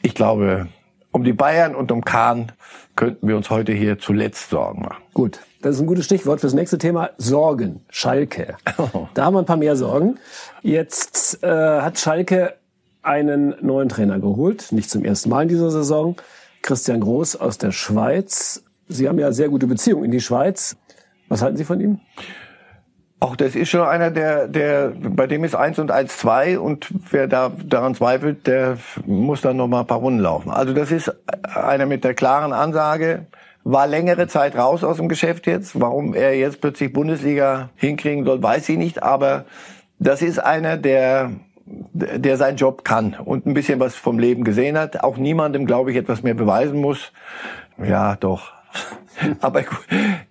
[0.00, 0.68] Ich glaube,
[1.10, 2.52] um die Bayern und um Kahn
[2.94, 5.02] könnten wir uns heute hier zuletzt Sorgen machen.
[5.12, 7.10] Gut, das ist ein gutes Stichwort fürs nächste Thema.
[7.18, 7.84] Sorgen.
[7.90, 8.54] Schalke.
[9.14, 10.20] Da haben wir ein paar mehr Sorgen.
[10.62, 11.48] Jetzt äh,
[11.80, 12.54] hat Schalke
[13.02, 16.16] einen neuen Trainer geholt, nicht zum ersten Mal in dieser Saison.
[16.62, 18.62] Christian Groß aus der Schweiz.
[18.88, 20.76] Sie haben ja sehr gute Beziehungen in die Schweiz.
[21.28, 22.00] Was halten Sie von ihm?
[23.18, 26.88] Auch das ist schon einer, der, der, bei dem ist eins und eins zwei und
[27.10, 30.50] wer da daran zweifelt, der muss dann noch mal ein paar Runden laufen.
[30.50, 31.14] Also das ist
[31.54, 33.26] einer mit der klaren Ansage,
[33.62, 35.80] war längere Zeit raus aus dem Geschäft jetzt.
[35.80, 39.04] Warum er jetzt plötzlich Bundesliga hinkriegen soll, weiß ich nicht.
[39.04, 39.44] Aber
[40.00, 41.30] das ist einer, der
[41.64, 45.02] der seinen Job kann und ein bisschen was vom Leben gesehen hat.
[45.02, 47.12] Auch niemandem, glaube ich, etwas mehr beweisen muss.
[47.82, 48.52] Ja, doch.
[49.40, 49.62] Aber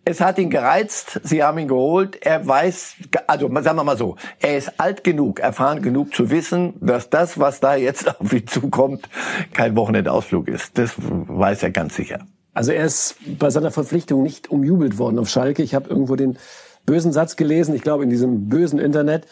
[0.05, 2.95] es hat ihn gereizt, sie haben ihn geholt, er weiß,
[3.27, 7.39] also sagen wir mal so, er ist alt genug, erfahren genug zu wissen, dass das,
[7.39, 9.09] was da jetzt auf ihn zukommt,
[9.53, 10.77] kein Wochenendausflug ist.
[10.77, 12.19] Das weiß er ganz sicher.
[12.53, 15.63] Also er ist bei seiner Verpflichtung nicht umjubelt worden auf Schalke.
[15.63, 16.37] Ich habe irgendwo den
[16.85, 19.25] bösen Satz gelesen, ich glaube in diesem bösen Internet.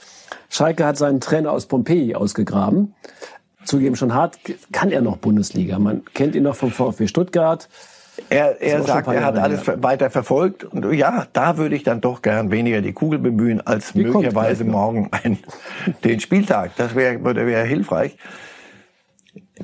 [0.49, 2.95] Schalke hat seinen Trainer aus Pompeji ausgegraben.
[3.65, 4.37] Zugeben schon hart,
[4.71, 5.79] kann er noch Bundesliga.
[5.79, 7.69] Man kennt ihn noch vom VfB Stuttgart.
[8.29, 9.81] Er, er sagt, er hat alles her.
[9.81, 10.63] weiter verfolgt.
[10.63, 14.65] Und ja, da würde ich dann doch gern weniger die Kugel bemühen, als die möglicherweise
[14.65, 15.39] morgen ein,
[16.03, 16.71] den Spieltag.
[16.75, 18.17] Das wäre wär hilfreich.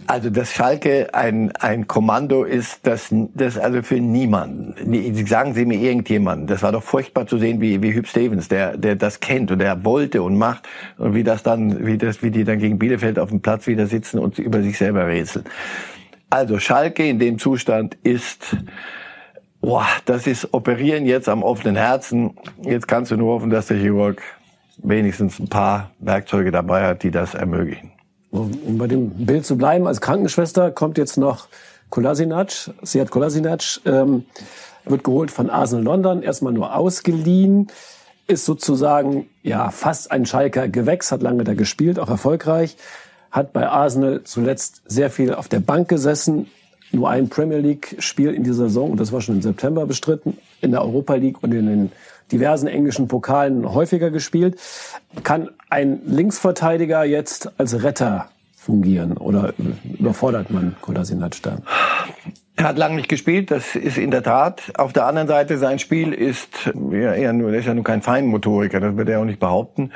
[0.08, 4.76] Also, dass Schalke ein, ein Kommando ist, das, das also für niemanden.
[5.26, 6.48] Sagen Sie mir irgendjemanden.
[6.48, 9.60] Das war doch furchtbar zu sehen, wie, wie Hüb Stevens, der, der das kennt und
[9.60, 13.18] der wollte und macht und wie das dann, wie das, wie die dann gegen Bielefeld
[13.18, 15.46] auf dem Platz wieder sitzen und über sich selber rätseln.
[16.30, 18.58] Also Schalke in dem Zustand ist,
[19.62, 22.38] boah, das ist Operieren jetzt am offenen Herzen.
[22.62, 24.22] Jetzt kannst du nur hoffen, dass der Chirurg
[24.78, 27.95] wenigstens ein paar Werkzeuge dabei hat, die das ermöglichen.
[28.36, 31.48] Um bei dem Bild zu bleiben, als Krankenschwester kommt jetzt noch
[31.90, 32.72] Kolasinac.
[32.82, 34.26] Sie hat Kolasinac, ähm,
[34.84, 37.68] wird geholt von Arsenal London, erstmal nur ausgeliehen,
[38.28, 42.76] ist sozusagen ja fast ein Schalker Gewächs, hat lange da gespielt, auch erfolgreich,
[43.32, 46.48] hat bei Arsenal zuletzt sehr viel auf der Bank gesessen,
[46.92, 50.38] nur ein Premier League Spiel in dieser Saison und das war schon im September bestritten,
[50.62, 51.92] in der Europa League und in den
[52.32, 54.60] diversen englischen Pokalen häufiger gespielt.
[55.24, 59.54] Kann ein Linksverteidiger jetzt als Retter fungieren oder
[60.00, 61.58] überfordert man Kolasinac da?
[62.58, 64.72] Er hat lange nicht gespielt, das ist in der Tat.
[64.78, 68.96] Auf der anderen Seite, sein Spiel ist ja, er ist ja nur kein Feinmotoriker, das
[68.96, 69.92] wird er auch nicht behaupten.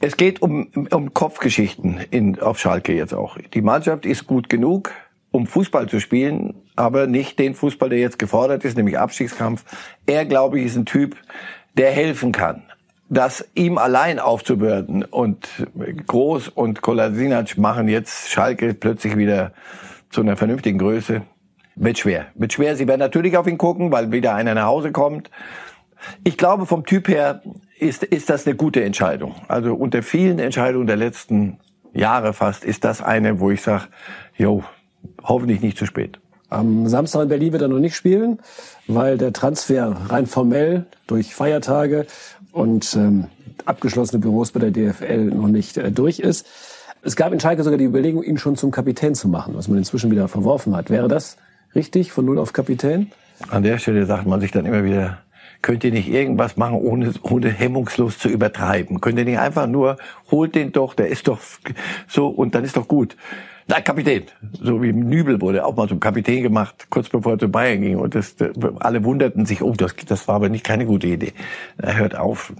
[0.00, 3.38] Es geht um, um Kopfgeschichten in, auf Schalke jetzt auch.
[3.54, 4.92] Die Mannschaft ist gut genug,
[5.32, 9.64] um Fußball zu spielen, aber nicht den Fußball, der jetzt gefordert ist, nämlich Abstiegskampf.
[10.06, 11.16] Er, glaube ich, ist ein Typ,
[11.76, 12.62] der helfen kann.
[13.08, 15.48] Das ihm allein aufzubürden und
[16.06, 19.52] Groß und Kolasinac machen jetzt Schalke plötzlich wieder
[20.10, 21.22] zu einer vernünftigen Größe.
[21.74, 22.26] Wird schwer.
[22.34, 22.76] Wird schwer.
[22.76, 25.30] Sie werden natürlich auf ihn gucken, weil wieder einer nach Hause kommt.
[26.24, 27.42] Ich glaube vom Typ her
[27.78, 29.34] ist, ist das eine gute Entscheidung.
[29.48, 31.58] Also unter vielen Entscheidungen der letzten
[31.92, 33.84] Jahre fast ist das eine, wo ich sage,
[34.36, 34.64] jo,
[35.22, 36.18] hoffentlich nicht zu spät.
[36.48, 38.38] Am Samstag in Berlin wird er noch nicht spielen,
[38.86, 42.06] weil der Transfer rein formell durch Feiertage
[42.52, 43.26] und ähm,
[43.64, 46.46] abgeschlossene Büros bei der DFL noch nicht äh, durch ist.
[47.02, 49.78] Es gab in Schalke sogar die Überlegung, ihn schon zum Kapitän zu machen, was man
[49.78, 50.90] inzwischen wieder verworfen hat.
[50.90, 51.36] Wäre das
[51.74, 53.10] richtig, von Null auf Kapitän?
[53.48, 55.18] An der Stelle sagt man sich dann immer wieder,
[55.62, 59.00] könnt ihr nicht irgendwas machen, ohne, ohne hemmungslos zu übertreiben?
[59.00, 59.96] Könnt ihr nicht einfach nur,
[60.30, 61.40] holt den doch, der ist doch
[62.06, 63.16] so und dann ist doch gut.
[63.72, 64.24] Na, Kapitän.
[64.60, 67.98] So wie Nübel wurde auch mal zum Kapitän gemacht, kurz bevor er zu Bayern ging.
[67.98, 68.36] Und das,
[68.80, 71.32] alle wunderten sich, oh, das, das war aber nicht keine gute Idee.
[71.78, 72.52] Er hört auf.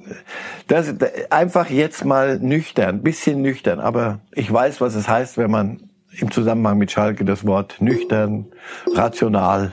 [0.69, 0.95] Das,
[1.29, 3.79] einfach jetzt mal nüchtern, bisschen nüchtern.
[3.79, 5.83] Aber ich weiß, was es heißt, wenn man
[6.17, 8.47] im Zusammenhang mit Schalke das Wort nüchtern,
[8.95, 9.73] rational,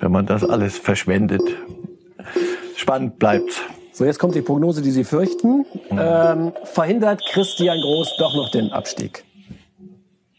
[0.00, 1.42] wenn man das alles verschwendet.
[2.74, 3.60] Spannend bleibt's.
[3.92, 5.66] So, jetzt kommt die Prognose, die Sie fürchten.
[5.92, 9.22] Ähm, verhindert Christian Groß doch noch den Abstieg?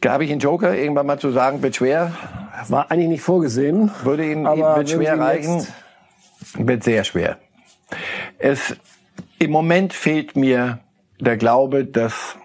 [0.04, 2.12] Habe ich einen Joker, irgendwann mal zu sagen, wird schwer.
[2.68, 3.92] War eigentlich nicht vorgesehen.
[4.04, 5.66] Würde ihm, aber wird schwer reichen.
[6.58, 7.38] Wird sehr schwer.
[8.38, 8.76] Es,
[9.40, 10.80] im Moment fehlt mir
[11.20, 12.38] der Glaube, dass,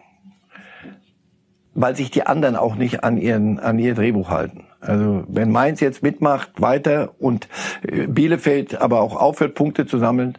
[1.74, 4.64] weil sich die anderen auch nicht an ihren, an ihr Drehbuch halten.
[4.80, 7.48] Also, wenn Mainz jetzt mitmacht, weiter und
[7.82, 10.38] äh, Bielefeld aber auch aufhört, Punkte zu sammeln,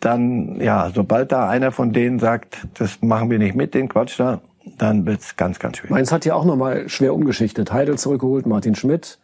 [0.00, 4.18] dann, ja, sobald da einer von denen sagt, das machen wir nicht mit, den Quatsch
[4.18, 4.40] da,
[4.78, 5.90] dann wird's ganz, ganz schwierig.
[5.90, 7.72] Mainz hat ja auch nochmal schwer umgeschichtet.
[7.72, 9.18] Heidel zurückgeholt, Martin Schmidt.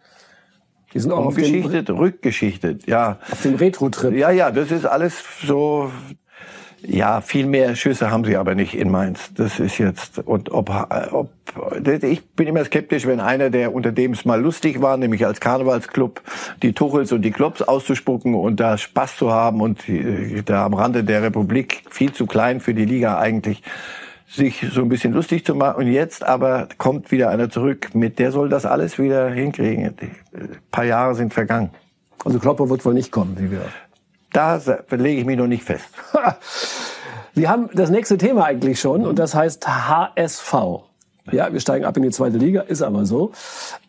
[0.95, 3.19] Die sind auch umgeschichtet, auf dem, rückgeschichtet, ja.
[3.31, 4.17] Auf dem Retro-Trip.
[4.17, 5.91] Ja, ja, das ist alles so,
[6.81, 9.31] ja, viel mehr Schüsse haben sie aber nicht in Mainz.
[9.35, 10.71] Das ist jetzt, und ob,
[11.13, 11.31] ob,
[12.03, 15.41] ich bin immer skeptisch, wenn einer, der unter dem es mal lustig war, nämlich als
[15.41, 16.23] Karnevalsclub,
[16.63, 19.85] die Tuchels und die Clubs auszuspucken und da Spaß zu haben und
[20.47, 23.63] da am Rande der Republik viel zu klein für die Liga eigentlich,
[24.29, 25.85] sich so ein bisschen lustig zu machen.
[25.85, 29.97] Und jetzt aber kommt wieder einer zurück, mit der soll das alles wieder hinkriegen.
[30.33, 31.71] Ein paar Jahre sind vergangen.
[32.25, 33.63] Also Klopper wird wohl nicht kommen, wie wir.
[34.33, 34.61] Da
[34.91, 35.87] lege ich mich noch nicht fest.
[37.35, 40.55] Sie haben das nächste Thema eigentlich schon und das heißt HSV.
[41.31, 43.33] Ja, wir steigen ab in die zweite Liga, ist aber so.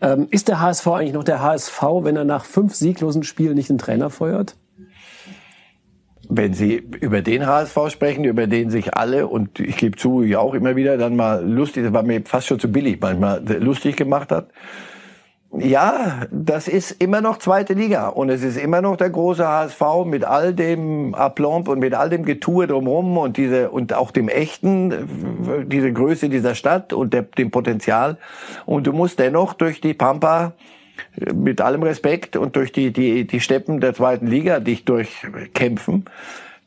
[0.02, 3.70] Ähm, ist der HSV eigentlich noch der HSV, wenn er nach fünf sieglosen Spielen nicht
[3.70, 4.56] den Trainer feuert?
[6.30, 10.40] Wenn Sie über den HSV sprechen, über den sich alle, und ich gebe zu, ja
[10.40, 13.98] auch immer wieder, dann mal lustig, das war mir fast schon zu billig manchmal, lustig
[13.98, 14.50] gemacht hat.
[15.58, 19.82] Ja, das ist immer noch zweite Liga und es ist immer noch der große HSV
[20.06, 24.30] mit all dem Aplomb und mit all dem Getue drumherum und diese und auch dem
[24.30, 28.18] echten, diese Größe dieser Stadt und der, dem Potenzial.
[28.68, 30.54] Und du musst dennoch durch die Pampa
[31.34, 36.06] mit allem Respekt und durch die, die, die Steppen der zweiten Liga dich durchkämpfen.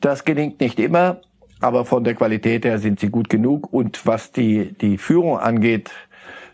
[0.01, 1.21] Das gelingt nicht immer,
[1.61, 5.91] aber von der Qualität her sind sie gut genug und was die, die Führung angeht,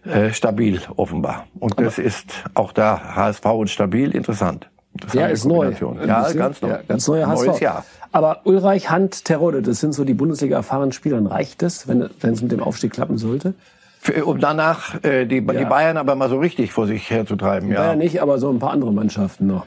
[0.05, 1.47] äh, stabil offenbar.
[1.59, 4.69] Und aber das ist auch da HSV und stabil interessant.
[5.13, 5.73] Ja, ist neu.
[6.07, 6.69] Ja, ganz neu.
[6.69, 7.47] Ja, ganz neuer HSV.
[7.47, 7.85] Neues Jahr.
[8.11, 11.25] Aber Ulreich, Hand, Terode, das sind so die Bundesliga erfahrenen Spieler.
[11.31, 13.55] Reicht es, wenn es mit dem Aufstieg klappen sollte?
[14.01, 15.53] Für, um danach äh, die, ja.
[15.53, 17.71] die Bayern aber mal so richtig vor sich herzutreiben.
[17.71, 17.83] Ja.
[17.83, 19.67] Bayern nicht, aber so ein paar andere Mannschaften noch.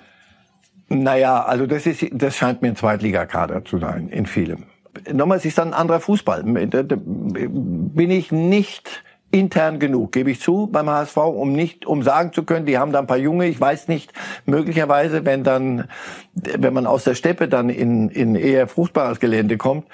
[0.89, 4.65] Naja, also das ist, das scheint mir ein Zweitligakader zu sein, in vielem.
[5.12, 6.44] Nochmal, es ist dann ein anderer Fußball.
[6.44, 12.44] Bin ich nicht intern genug, gebe ich zu, beim HSV, um nicht, um sagen zu
[12.44, 14.12] können, die haben da ein paar Junge, ich weiß nicht,
[14.46, 15.86] möglicherweise, wenn dann,
[16.34, 19.86] wenn man aus der Steppe dann in, in eher fruchtbares Gelände kommt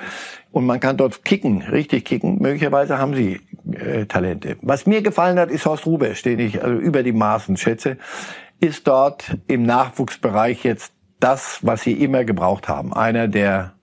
[0.52, 3.42] und man kann dort kicken, richtig kicken, möglicherweise haben sie
[3.74, 4.58] äh, Talente.
[4.62, 7.98] Was mir gefallen hat, ist Horst Rubesch, den ich also über die Maßen schätze,
[8.60, 12.94] ist dort im Nachwuchsbereich jetzt das, was sie immer gebraucht haben.
[12.94, 13.74] Einer, der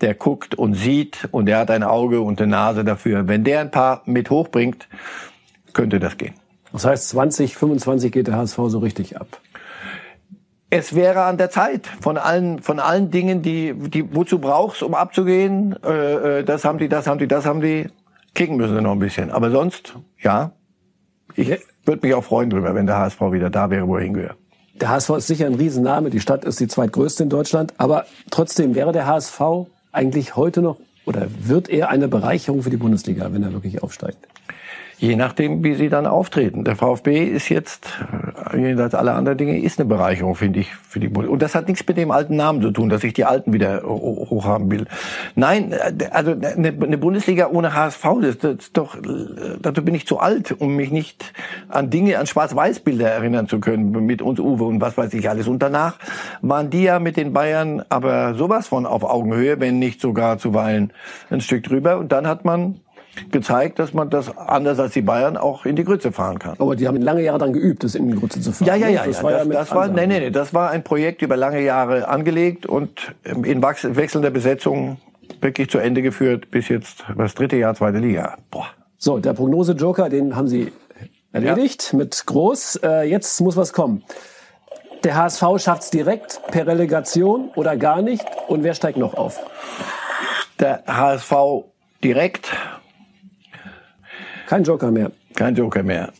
[0.00, 3.28] der guckt und sieht und der hat ein Auge und eine Nase dafür.
[3.28, 4.88] Wenn der ein paar mit hochbringt,
[5.72, 6.34] könnte das gehen.
[6.72, 9.40] Das heißt, 2025 geht der HSV so richtig ab.
[10.70, 14.94] Es wäre an der Zeit von allen von allen Dingen, die die wozu brauchst, um
[14.94, 15.76] abzugehen.
[15.84, 17.88] Äh, äh das haben die, das haben die, das haben die
[18.34, 19.30] kicken müssen sie noch ein bisschen.
[19.30, 20.52] Aber sonst, ja,
[21.34, 21.48] ich
[21.84, 24.36] würde mich auch freuen drüber, wenn der HSV wieder da wäre, wo er hingehört.
[24.74, 26.10] Der HSV ist sicher ein Riesenname.
[26.10, 27.74] Die Stadt ist die zweitgrößte in Deutschland.
[27.78, 29.40] Aber trotzdem wäre der HSV
[29.92, 34.18] eigentlich heute noch oder wird er eine Bereicherung für die Bundesliga, wenn er wirklich aufsteigt?
[35.02, 36.62] Je nachdem, wie sie dann auftreten.
[36.62, 37.88] Der VfB ist jetzt,
[38.52, 41.32] äh, jenseits aller anderen Dinge, ist eine Bereicherung, finde ich, für die Bundesliga.
[41.32, 43.82] Und das hat nichts mit dem alten Namen zu tun, dass ich die Alten wieder
[43.82, 44.86] hochhaben will.
[45.34, 49.00] Nein, äh, also eine, eine Bundesliga ohne HSV, das, das ist doch, äh,
[49.60, 51.32] dazu bin ich zu alt, um mich nicht
[51.68, 55.48] an Dinge, an Schwarz-Weiß-Bilder erinnern zu können, mit uns Uwe und was weiß ich alles.
[55.48, 55.98] Und danach
[56.42, 60.92] waren die ja mit den Bayern aber sowas von auf Augenhöhe, wenn nicht sogar zuweilen
[61.28, 61.98] ein Stück drüber.
[61.98, 62.76] Und dann hat man
[63.30, 66.54] gezeigt, dass man das anders als die Bayern auch in die Grütze fahren kann.
[66.58, 68.68] Aber die haben lange Jahre dann geübt, das in die Grütze zu fahren.
[68.68, 69.04] Ja, ja, ja.
[69.04, 71.36] Das, ja, war, das, ja das war nee, nee, nee, das war ein Projekt über
[71.36, 74.98] lange Jahre angelegt und in wechselnder Besetzung
[75.40, 78.36] wirklich zu Ende geführt bis jetzt das dritte Jahr zweite Liga.
[78.50, 78.66] Boah.
[78.96, 80.72] So, der Prognose Joker, den haben Sie
[81.32, 81.98] erledigt ja.
[81.98, 82.76] mit Groß.
[82.82, 84.04] Äh, jetzt muss was kommen.
[85.04, 88.24] Der HSV schafft es direkt per Relegation oder gar nicht.
[88.46, 89.40] Und wer steigt noch auf?
[90.60, 91.32] Der HSV
[92.04, 92.52] direkt
[94.52, 95.12] kein Joker mehr.
[95.34, 96.12] Kein Joker mehr.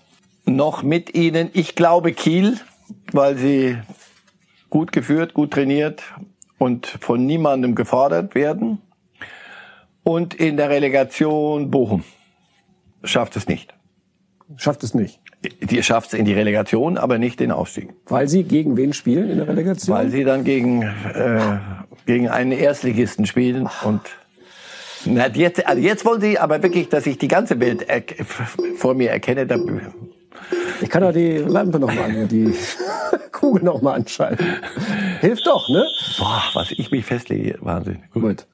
[0.46, 2.56] Noch mit Ihnen, ich glaube Kiel,
[3.12, 3.76] weil sie
[4.70, 6.02] gut geführt, gut trainiert
[6.56, 8.78] und von niemandem gefordert werden.
[10.02, 12.04] Und in der Relegation Bochum.
[13.04, 13.74] Schafft es nicht.
[14.56, 15.20] Schafft es nicht.
[15.60, 17.90] Die schafft es in die Relegation, aber nicht den Aufstieg.
[18.06, 19.94] Weil sie gegen wen spielen in der Relegation?
[19.94, 21.58] Weil sie dann gegen, äh,
[22.06, 24.00] gegen einen Erstligisten spielen und
[25.04, 27.86] na, jetzt, also jetzt wollen Sie aber wirklich, dass ich die ganze Welt
[28.76, 29.46] vor mir erkenne.
[29.46, 29.58] Da
[30.80, 32.54] ich kann doch die Lampe noch mal, die
[33.32, 34.46] Kugel noch mal anschalten.
[35.20, 35.86] Hilft doch, ne?
[36.18, 38.02] Boah, was ich mich festlege, Wahnsinn.
[38.12, 38.22] Gut.
[38.22, 38.46] Gut.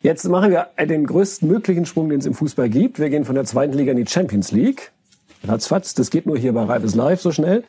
[0.00, 3.00] Jetzt machen wir den größten möglichen Sprung, den es im Fußball gibt.
[3.00, 4.92] Wir gehen von der zweiten Liga in die Champions League.
[5.44, 7.64] Ratzfatz, das geht nur hier bei Reifes Live so schnell.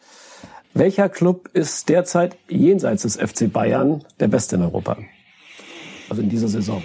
[0.76, 4.98] Welcher Club ist derzeit jenseits des FC Bayern der beste in Europa?
[6.10, 6.84] Also in dieser Saison.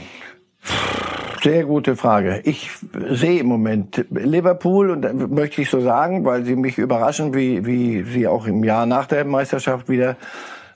[1.44, 2.40] Sehr gute Frage.
[2.44, 2.70] Ich
[3.10, 8.02] sehe im Moment Liverpool und möchte ich so sagen, weil sie mich überraschen, wie, wie
[8.02, 10.16] sie auch im Jahr nach der Meisterschaft wieder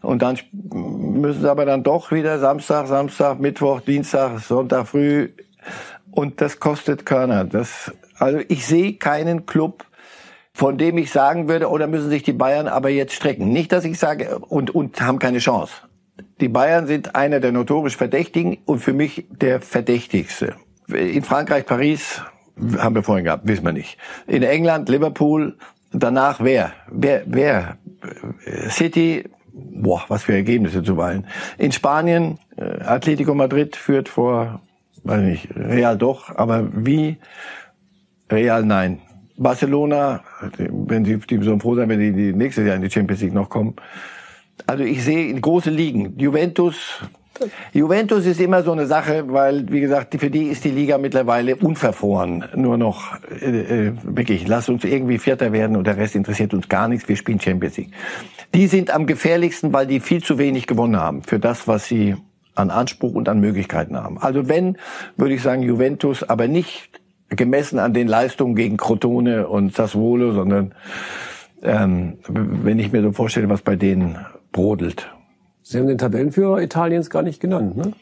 [0.02, 5.30] und dann müssen sie aber dann doch wieder Samstag, Samstag, Mittwoch, Dienstag, Sonntag früh
[6.10, 7.46] und das kostet Körner.
[7.46, 9.86] Das, also ich sehe keinen Club,
[10.52, 13.54] von dem ich sagen würde, oder müssen sich die Bayern aber jetzt strecken.
[13.54, 15.72] Nicht, dass ich sage, und, und haben keine Chance.
[16.40, 20.54] Die Bayern sind einer der notorisch Verdächtigen und für mich der Verdächtigste.
[20.88, 22.22] In Frankreich, Paris,
[22.78, 23.98] haben wir vorhin gehabt, wissen wir nicht.
[24.26, 25.56] In England, Liverpool,
[25.92, 26.72] danach wer?
[26.90, 27.78] Wer, wer?
[28.68, 31.26] City, boah, was für Ergebnisse zuweilen.
[31.58, 34.60] In Spanien, äh, Atletico Madrid führt vor,
[35.04, 37.16] weiß nicht, Real doch, aber wie?
[38.30, 39.00] Real nein.
[39.36, 40.22] Barcelona,
[40.68, 43.34] wenn sie, die so froh sein, wenn die, die nächstes Jahr in die Champions League
[43.34, 43.76] noch kommen,
[44.66, 46.18] also ich sehe große Ligen.
[46.18, 47.00] Juventus,
[47.72, 51.56] Juventus ist immer so eine Sache, weil, wie gesagt, für die ist die Liga mittlerweile
[51.56, 52.44] unverfroren.
[52.54, 56.68] Nur noch, äh, äh, wirklich, lass uns irgendwie Vierter werden und der Rest interessiert uns
[56.68, 57.92] gar nichts, wir spielen Champions League.
[58.54, 62.16] Die sind am gefährlichsten, weil die viel zu wenig gewonnen haben für das, was sie
[62.54, 64.18] an Anspruch und an Möglichkeiten haben.
[64.18, 64.76] Also wenn,
[65.16, 70.74] würde ich sagen, Juventus, aber nicht gemessen an den Leistungen gegen Crotone und Sassuolo, sondern
[71.62, 74.18] ähm, wenn ich mir so vorstelle, was bei denen
[74.52, 75.10] brodelt.
[75.62, 77.92] Sie haben den Tabellenführer Italiens gar nicht genannt, ne?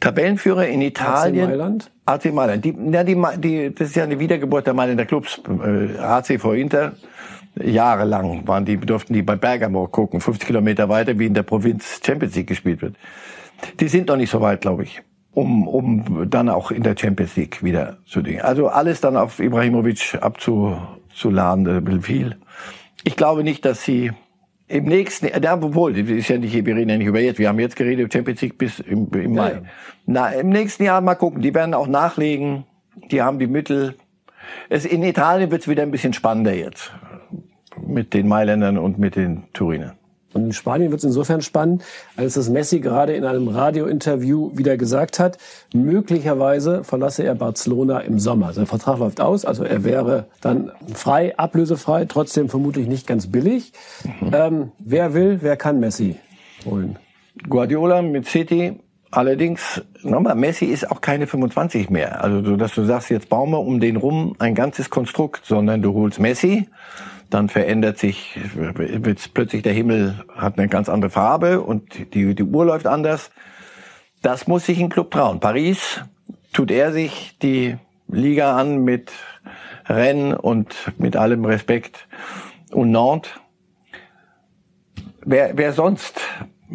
[0.00, 1.44] Tabellenführer in Italien.
[1.44, 1.90] AC Mailand?
[2.04, 2.64] AC Mailand.
[2.64, 5.40] Die, ja, die, die, das ist ja eine Wiedergeburt der Mailänder Clubs.
[5.48, 6.92] Äh, AC vor Inter.
[7.62, 12.00] Jahrelang waren die, durften die bei Bergamo gucken, 50 Kilometer weiter, wie in der Provinz
[12.04, 12.96] Champions League gespielt wird.
[13.80, 15.02] Die sind noch nicht so weit, glaube ich,
[15.32, 18.40] um, um dann auch in der Champions League wieder zu dingen.
[18.40, 22.36] Also alles dann auf Ibrahimovic abzuladen, äh, viel.
[23.04, 24.12] Ich glaube nicht, dass sie
[24.66, 27.58] im nächsten, da obwohl, ist ja nicht, wir reden ja nicht über jetzt, wir haben
[27.58, 29.48] jetzt geredet, Champions League bis im, im Mai.
[29.48, 29.62] Ja, ja.
[30.06, 32.64] Na, im nächsten Jahr mal gucken, die werden auch nachlegen,
[33.10, 33.96] die haben die Mittel.
[34.68, 36.92] Es, in Italien wird es wieder ein bisschen spannender jetzt.
[37.86, 39.92] Mit den Mailändern und mit den Turinern.
[40.34, 41.82] Und in Spanien wird es insofern spannend,
[42.16, 45.38] als das Messi gerade in einem Radiointerview wieder gesagt hat,
[45.72, 48.52] möglicherweise verlasse er Barcelona im Sommer.
[48.52, 53.72] Sein Vertrag läuft aus, also er wäre dann frei, ablösefrei, trotzdem vermutlich nicht ganz billig.
[54.04, 54.30] Mhm.
[54.32, 56.16] Ähm, wer will, wer kann Messi
[56.64, 56.98] holen?
[57.48, 58.80] Guardiola mit City.
[59.10, 62.24] Allerdings, nochmal, Messi ist auch keine 25 mehr.
[62.24, 65.82] Also, so, dass du sagst, jetzt bauen wir um den rum ein ganzes Konstrukt, sondern
[65.82, 66.68] du holst Messi,
[67.34, 68.38] dann verändert sich,
[69.34, 73.30] plötzlich der Himmel hat eine ganz andere Farbe und die, die Uhr läuft anders.
[74.22, 75.40] Das muss sich ein Club trauen.
[75.40, 76.00] Paris
[76.52, 79.10] tut er sich die Liga an mit
[79.86, 82.06] Rennes und mit allem Respekt
[82.70, 83.32] und Nantes.
[85.24, 86.20] Wer, wer sonst?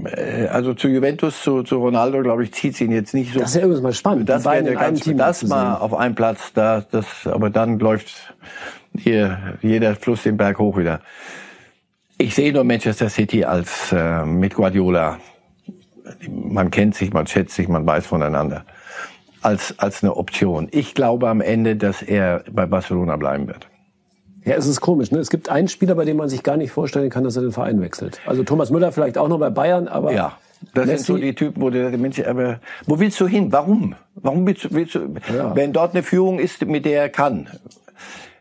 [0.04, 3.40] Äh, also zu Juventus, zu, zu Ronaldo, glaube ich, zieht ihn jetzt nicht so.
[3.40, 4.28] Das ist ja irgendwas mal spannend.
[4.28, 8.34] Das wäre ganz, das mal auf einem Platz, da, das, aber dann läuft
[8.98, 11.02] Hier, jeder Fluss den Berg hoch wieder.
[12.18, 15.20] Ich sehe nur Manchester City als äh, mit Guardiola.
[16.30, 18.66] Man kennt sich, man schätzt sich, man weiß voneinander.
[19.42, 20.68] Als, als eine Option.
[20.72, 23.68] Ich glaube am Ende, dass er bei Barcelona bleiben wird.
[24.44, 25.12] Ja, es ist komisch.
[25.12, 25.20] Ne?
[25.20, 27.52] Es gibt einen Spieler, bei dem man sich gar nicht vorstellen kann, dass er den
[27.52, 28.20] Verein wechselt.
[28.26, 30.38] Also Thomas Müller vielleicht auch noch bei Bayern, aber ja.
[30.74, 31.06] Das Messi.
[31.06, 33.52] sind so die Typen, wo der Mensch, aber wo willst du hin?
[33.52, 33.96] Warum?
[34.16, 35.56] Warum willst du, willst du ja.
[35.56, 37.48] wenn dort eine Führung ist, mit der er kann?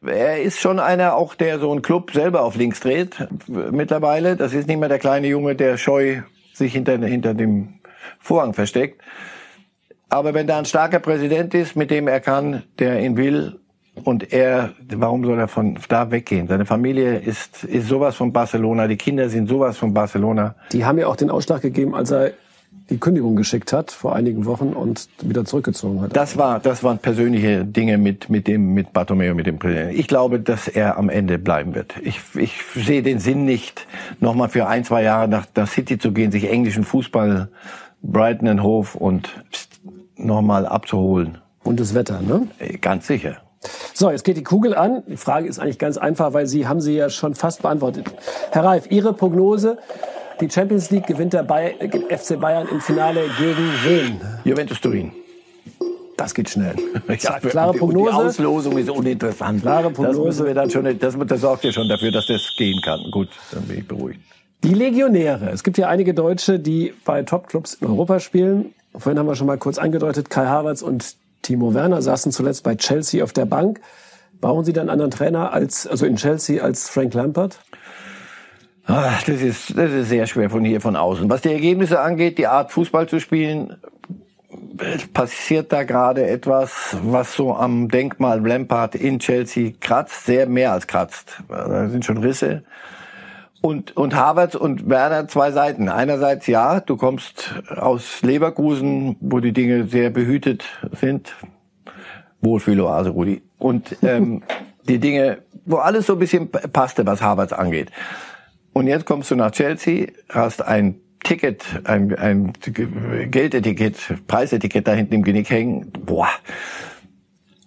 [0.06, 4.36] Er ist schon einer, auch der so einen Club selber auf links dreht mittlerweile.
[4.36, 6.22] Das ist nicht mehr der kleine Junge, der scheu
[6.52, 7.80] sich hinter, hinter dem
[8.18, 9.00] Vorhang versteckt.
[10.08, 13.60] Aber wenn da ein starker Präsident ist, mit dem er kann, der ihn will,
[14.04, 16.46] und er, warum soll er von da weggehen?
[16.46, 20.54] Seine Familie ist, ist sowas von Barcelona, die Kinder sind sowas von Barcelona.
[20.72, 22.32] Die haben ja auch den Ausschlag gegeben, als er
[22.90, 26.16] die Kündigung geschickt hat vor einigen Wochen und wieder zurückgezogen hat.
[26.16, 29.98] Das war, das waren persönliche Dinge mit, mit dem, mit Bartomeu, mit dem Präsidenten.
[29.98, 31.94] Ich glaube, dass er am Ende bleiben wird.
[32.02, 33.86] Ich, ich sehe den Sinn nicht,
[34.20, 37.48] nochmal für ein, zwei Jahre nach, nach City zu gehen, sich englischen Fußball,
[38.02, 39.28] Brighton and Hove und
[40.16, 41.38] nochmal abzuholen.
[41.64, 42.46] Und das Wetter, ne?
[42.58, 43.38] Äh, ganz sicher.
[43.92, 45.02] So, jetzt geht die Kugel an.
[45.08, 48.06] Die Frage ist eigentlich ganz einfach, weil Sie haben sie ja schon fast beantwortet.
[48.52, 49.78] Herr Reif, Ihre Prognose
[50.40, 51.74] die Champions League gewinnt der Bay
[52.08, 54.20] FC Bayern im Finale gegen wen?
[54.44, 55.12] Juventus Turin.
[56.16, 56.74] Das geht schnell.
[57.20, 58.10] Ja, klare Prognose.
[58.10, 59.62] Die Auslosung ist uninteressant.
[59.62, 60.18] Klare Prognose.
[60.18, 63.00] Das, müssen wir dann schon, das, das sorgt ja schon dafür, dass das gehen kann.
[63.10, 64.20] Gut, dann bin ich beruhigt.
[64.64, 65.50] Die Legionäre.
[65.50, 68.74] Es gibt ja einige Deutsche, die bei Topclubs in Europa spielen.
[68.96, 72.74] Vorhin haben wir schon mal kurz angedeutet, Kai Havertz und Timo Werner saßen zuletzt bei
[72.74, 73.80] Chelsea auf der Bank.
[74.40, 77.58] Brauchen Sie dann einen anderen Trainer als, also in Chelsea als Frank Lampard?
[78.90, 81.28] Ach, das ist, das ist sehr schwer von hier, von außen.
[81.28, 83.76] Was die Ergebnisse angeht, die Art Fußball zu spielen,
[85.12, 90.86] passiert da gerade etwas, was so am Denkmal Lampard in Chelsea kratzt, sehr mehr als
[90.86, 91.42] kratzt.
[91.48, 92.62] Da sind schon Risse.
[93.60, 95.90] Und, und Havertz und Werner zwei Seiten.
[95.90, 100.64] Einerseits ja, du kommst aus Leverkusen, wo die Dinge sehr behütet
[100.98, 101.34] sind.
[102.40, 103.42] Wohlfühloase, Rudi.
[103.58, 104.42] Und ähm,
[104.88, 107.90] die Dinge, wo alles so ein bisschen passte, was Havertz angeht.
[108.72, 112.52] Und jetzt kommst du nach Chelsea, hast ein Ticket, ein, ein
[113.30, 113.96] Geldeticket,
[114.26, 115.90] Preisetikett da hinten im Genick hängen.
[116.06, 116.30] Boah,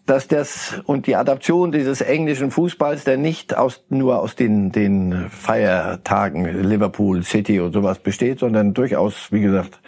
[0.06, 5.30] dass das und die Adaption dieses englischen Fußballs, der nicht aus, nur aus den, den
[5.30, 9.80] Feiertagen Liverpool, City und sowas besteht, sondern durchaus, wie gesagt,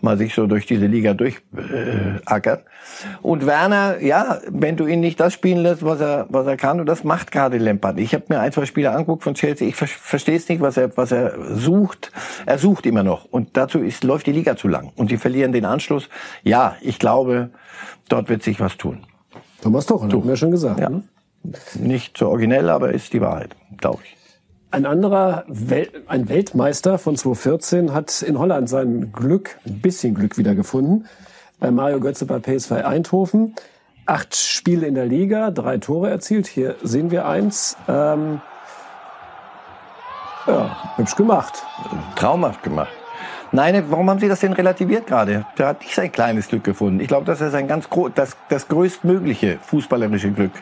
[0.00, 2.60] mal sich so durch diese Liga durchackert.
[2.60, 6.56] Äh, und Werner, ja, wenn du ihn nicht das spielen lässt, was er, was er
[6.56, 7.98] kann, und das macht gerade Lampard.
[8.00, 10.76] Ich habe mir ein, zwei Spiele angeguckt von Chelsea, ich ver verstehe es nicht, was
[10.76, 12.10] er, was er sucht.
[12.44, 13.24] Er sucht immer noch.
[13.24, 14.92] Und dazu ist, läuft die Liga zu lang.
[14.96, 16.08] Und sie verlieren den Anschluss.
[16.42, 17.50] Ja, ich glaube,
[18.08, 19.06] dort wird sich was tun.
[19.62, 20.80] Thomas Tuchel, haben wir schon gesagt.
[20.80, 20.88] Ja.
[20.88, 21.02] Ne?
[21.74, 24.16] Nicht so originell, aber ist die Wahrheit, glaube ich.
[24.72, 30.38] Ein anderer, Wel ein Weltmeister von 2014 hat in Holland sein Glück, ein bisschen Glück
[30.38, 31.06] wiedergefunden.
[31.58, 33.54] Bei Mario Götze bei PSV Eindhoven.
[34.06, 36.46] Acht Spiele in der Liga, drei Tore erzielt.
[36.46, 37.76] Hier sehen wir eins.
[37.88, 38.40] Ähm,
[40.46, 41.64] ja, hübsch gemacht.
[42.16, 42.92] Traumhaft gemacht.
[43.52, 45.44] Nein, warum haben Sie das denn relativiert gerade?
[45.58, 47.00] Der hat nicht sein kleines Glück gefunden.
[47.00, 50.52] Ich glaube, dass er sein ganz das, das größtmögliche fußballerische Glück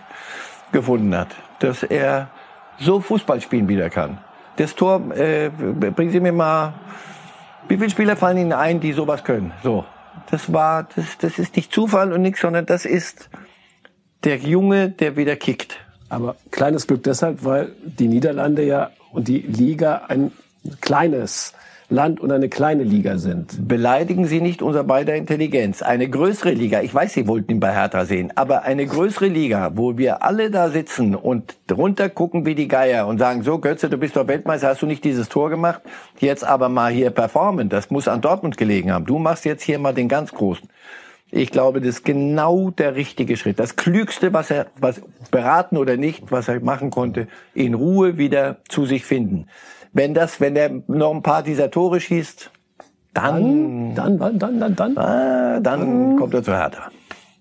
[0.72, 1.28] gefunden hat.
[1.59, 2.30] Dass er
[2.78, 4.18] so Fußball spielen wieder kann.
[4.57, 6.74] Das Tor, äh, bringen Sie mir mal,
[7.68, 9.53] wie viele Spieler fallen Ihnen ein, die sowas können?
[9.62, 9.84] So.
[10.30, 13.28] Das war, das, das ist nicht Zufall und nichts, sondern das ist
[14.24, 15.78] der Junge, der wieder kickt.
[16.09, 20.32] Aber kleines Glück deshalb, weil die Niederlande ja und die Liga ein
[20.80, 21.55] kleines
[21.91, 23.66] Land und eine kleine Liga sind.
[23.66, 25.80] Beleidigen Sie nicht unser beider Intelligenz.
[25.80, 29.72] Eine größere Liga, ich weiß, Sie wollten ihn bei Hertha sehen, aber eine größere Liga,
[29.74, 33.89] wo wir alle da sitzen und runter gucken wie die Geier und sagen, so Götze,
[33.89, 35.80] du bist doch Weltmeister, hast du nicht dieses Tor gemacht?
[36.18, 37.70] Jetzt aber mal hier performen.
[37.70, 39.07] Das muss an Dortmund gelegen haben.
[39.07, 40.68] Du machst jetzt hier mal den ganz Großen.
[41.30, 43.59] Ich glaube, das ist genau der richtige Schritt.
[43.59, 48.59] Das Klügste, was er, was beraten oder nicht, was er machen konnte, in Ruhe wieder
[48.68, 49.47] zu sich finden.
[49.99, 52.53] Wenn das, wenn er noch ein paar dieser Tore schießt,
[53.15, 56.93] dann, dann, dann, dann, dann, dann, dann, dann kommt er zu Hertha.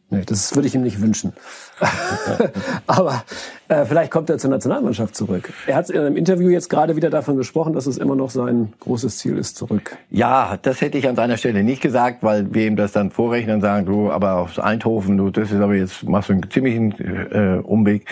[0.10, 1.34] Nee, das würde ich ihm nicht wünschen.
[2.88, 3.24] Aber
[3.68, 5.54] äh, vielleicht kommt er zur Nationalmannschaft zurück.
[5.68, 8.74] Er hat in einem Interview jetzt gerade wieder davon gesprochen, dass es immer noch sein
[8.80, 9.96] großes Ziel ist, zurück.
[10.10, 13.58] Ja, das hätte ich an seiner Stelle nicht gesagt, weil wir ihm das dann vorrechnen
[13.58, 16.92] und sagen, du, aber aus Eindhoven, du, das ist aber jetzt, machst du einen ziemlichen
[17.32, 18.08] äh, Umweg.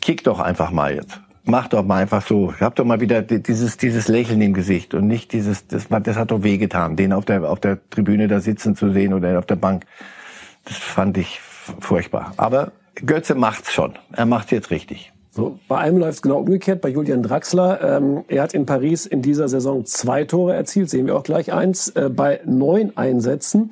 [0.00, 2.52] Kick doch einfach mal jetzt mach doch mal einfach so.
[2.58, 6.30] Hab doch mal wieder dieses, dieses Lächeln im Gesicht und nicht dieses, das, das hat
[6.30, 9.56] doch wehgetan, den auf der, auf der Tribüne da sitzen zu sehen oder auf der
[9.56, 9.84] Bank.
[10.64, 12.32] Das fand ich furchtbar.
[12.36, 13.94] Aber Götze macht's schon.
[14.12, 15.12] Er macht's jetzt richtig.
[15.30, 17.96] So, bei einem läuft es genau umgekehrt, bei Julian Draxler.
[17.96, 21.52] Ähm, er hat in Paris in dieser Saison zwei Tore erzielt, sehen wir auch gleich
[21.52, 23.70] eins, äh, bei neun Einsätzen.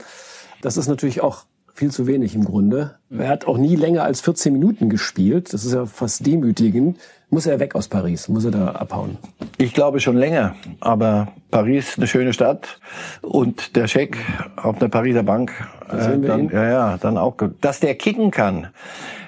[0.61, 2.97] Das ist natürlich auch viel zu wenig im Grunde.
[3.11, 5.53] Er hat auch nie länger als 14 Minuten gespielt.
[5.53, 6.99] Das ist ja fast demütigend.
[7.33, 8.28] Muss er weg aus Paris?
[8.28, 9.16] Muss er da abhauen?
[9.57, 10.55] Ich glaube schon länger.
[10.80, 12.78] Aber Paris eine schöne Stadt
[13.22, 14.18] und der Scheck
[14.57, 15.51] auf der Pariser Bank,
[15.89, 18.68] äh, dann, ja, ja, dann auch, dass der kicken kann.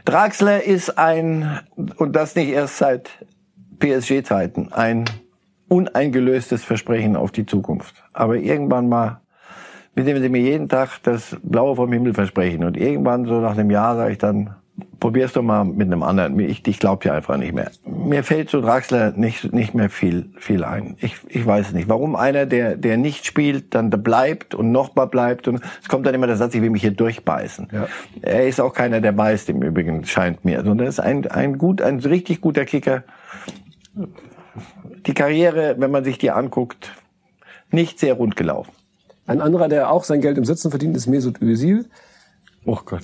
[0.04, 1.60] Draxler ist ein,
[1.96, 3.08] und das nicht erst seit
[3.78, 5.06] PSG-Zeiten, ein
[5.68, 8.04] uneingelöstes Versprechen auf die Zukunft.
[8.12, 9.22] Aber irgendwann mal
[9.94, 12.64] mit dem sie mir jeden Tag das Blaue vom Himmel versprechen.
[12.64, 14.56] Und irgendwann so nach einem Jahr sage ich dann,
[14.98, 16.38] probier's doch mal mit einem anderen.
[16.40, 17.70] Ich, ich glaube dir einfach nicht mehr.
[17.84, 20.96] Mir fällt so Draxler nicht, nicht mehr viel, viel ein.
[21.00, 21.88] Ich, ich weiß nicht.
[21.88, 25.46] Warum einer, der, der nicht spielt, dann da bleibt und nochmal bleibt.
[25.46, 27.68] Und es kommt dann immer der Satz, ich will mich hier durchbeißen.
[27.70, 27.86] Ja.
[28.22, 30.58] Er ist auch keiner, der beißt im Übrigen, scheint mir.
[30.64, 33.04] Sondern er ist ein, ein gut, ein richtig guter Kicker.
[35.06, 36.92] Die Karriere, wenn man sich die anguckt,
[37.70, 38.72] nicht sehr rund gelaufen.
[39.26, 41.86] Ein anderer, der auch sein Geld im Sitzen verdient, ist Mesut Özil.
[42.64, 43.02] Oh Gott.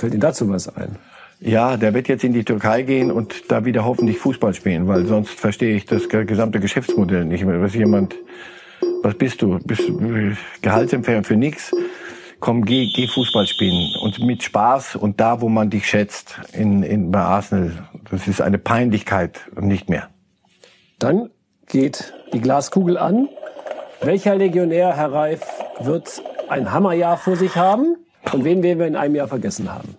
[0.00, 0.96] Fällt Ihnen dazu was ein?
[1.40, 5.04] Ja, der wird jetzt in die Türkei gehen und da wieder hoffentlich Fußball spielen, weil
[5.04, 7.60] sonst verstehe ich das gesamte Geschäftsmodell nicht mehr.
[7.60, 8.14] Was jemand,
[9.02, 9.58] was bist du?
[9.58, 11.74] Bist du Gehaltsempfänger für nix?
[12.40, 16.82] Komm, geh, geh Fußball spielen und mit Spaß und da, wo man dich schätzt, in,
[16.82, 17.72] in bei Arsenal.
[18.10, 20.08] Das ist eine Peinlichkeit und nicht mehr.
[20.98, 21.28] Dann
[21.66, 23.28] geht die Glaskugel an
[24.02, 25.42] welcher Legionär, Herr Reif,
[25.78, 27.98] wird ein Hammerjahr vor sich haben?
[28.32, 29.96] Und wen werden wir in einem Jahr vergessen haben?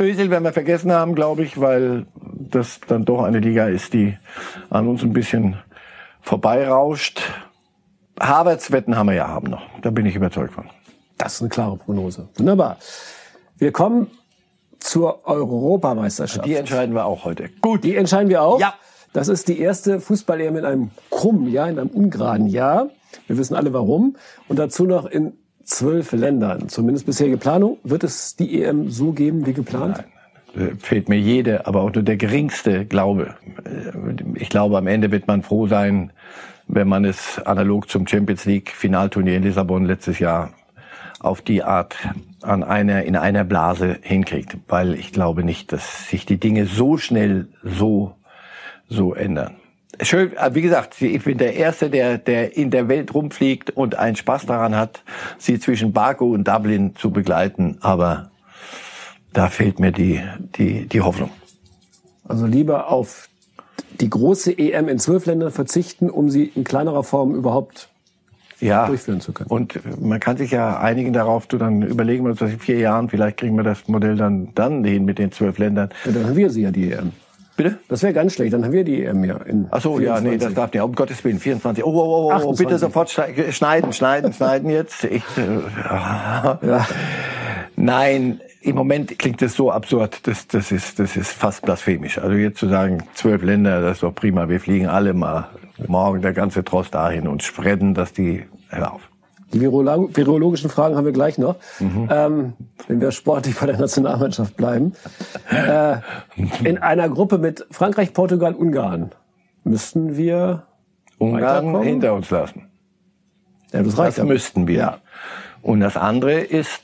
[0.00, 4.16] Özil werden wir vergessen haben, glaube ich, weil das dann doch eine Liga ist, die
[4.70, 5.56] an uns ein bisschen
[6.22, 7.20] vorbeirauscht.
[8.18, 9.62] Havertz wetten haben wir ja haben noch.
[9.82, 10.64] Da bin ich überzeugt von.
[11.18, 12.28] Das ist eine klare Prognose.
[12.36, 12.78] Wunderbar.
[13.58, 14.06] Wir kommen
[14.78, 16.46] zur Europameisterschaft.
[16.46, 17.50] Die entscheiden wir auch heute.
[17.60, 17.84] Gut.
[17.84, 18.58] Die entscheiden wir auch?
[18.58, 18.74] Ja.
[19.12, 22.88] Das ist die erste Fußball-EM in einem krummen Jahr, in einem ungeraden Jahr.
[23.26, 24.16] Wir wissen alle warum.
[24.48, 25.34] Und dazu noch in
[25.64, 26.68] zwölf Ländern.
[26.68, 27.78] Zumindest bisherige Planung.
[27.84, 30.04] Wird es die EM so geben wie geplant?
[30.54, 30.78] Nein.
[30.80, 33.36] Fehlt mir jede, aber auch nur der geringste Glaube.
[34.34, 36.12] Ich glaube, am Ende wird man froh sein,
[36.66, 40.50] wenn man es analog zum Champions League Finalturnier in Lissabon letztes Jahr
[41.20, 41.96] auf die Art
[42.42, 44.56] an einer, in einer Blase hinkriegt.
[44.66, 48.16] Weil ich glaube nicht, dass sich die Dinge so schnell so
[48.90, 49.59] so ändern.
[50.02, 53.96] Schön, äh, wie gesagt, ich bin der Erste, der, der in der Welt rumfliegt und
[53.96, 55.02] einen Spaß daran hat,
[55.38, 57.78] sie zwischen Baku und Dublin zu begleiten.
[57.80, 58.30] Aber
[59.32, 60.22] da fehlt mir die,
[60.56, 61.30] die, die Hoffnung.
[62.26, 63.28] Also lieber auf
[64.00, 67.88] die große EM in zwölf Ländern verzichten, um sie in kleinerer Form überhaupt
[68.60, 69.50] ja, durchführen zu können.
[69.50, 72.78] Und man kann sich ja einigen darauf, du dann überlegen wir uns das in vier
[72.78, 75.90] Jahren, vielleicht kriegen wir das Modell dann, dann hin mit den zwölf Ländern.
[76.04, 77.12] Ja, dann haben wir sie ja, die EM.
[77.62, 77.78] Bitte?
[77.88, 80.06] Das wäre ganz schlecht, dann haben wir die EM ja in Ach so, 24.
[80.06, 80.82] ja, nee, das darf nicht.
[80.82, 81.84] Um Gottes Willen, 24.
[81.84, 85.04] Oh, oh, oh, oh, oh bitte sofort schneiden, schneiden, schneiden jetzt.
[85.04, 86.86] Ich, äh, ja.
[87.76, 92.16] Nein, im Moment klingt das so absurd, das, das, ist, das ist fast blasphemisch.
[92.16, 95.48] Also jetzt zu sagen, zwölf Länder, das ist doch prima, wir fliegen alle mal
[95.86, 99.09] morgen der ganze Trost dahin und spreaden, dass die, hör auf.
[99.52, 102.08] Die Virolog virologischen Fragen haben wir gleich noch, mhm.
[102.10, 102.52] ähm,
[102.86, 104.92] wenn wir sportlich bei der Nationalmannschaft bleiben.
[105.50, 105.96] Äh,
[106.64, 109.10] in einer Gruppe mit Frankreich, Portugal, Ungarn
[109.64, 110.64] müssten wir
[111.18, 112.70] Ungarn hinter uns lassen.
[113.72, 114.18] Ja, das reicht.
[114.18, 114.78] Das müssten wir.
[114.78, 114.98] Ja.
[115.62, 116.82] Und das andere ist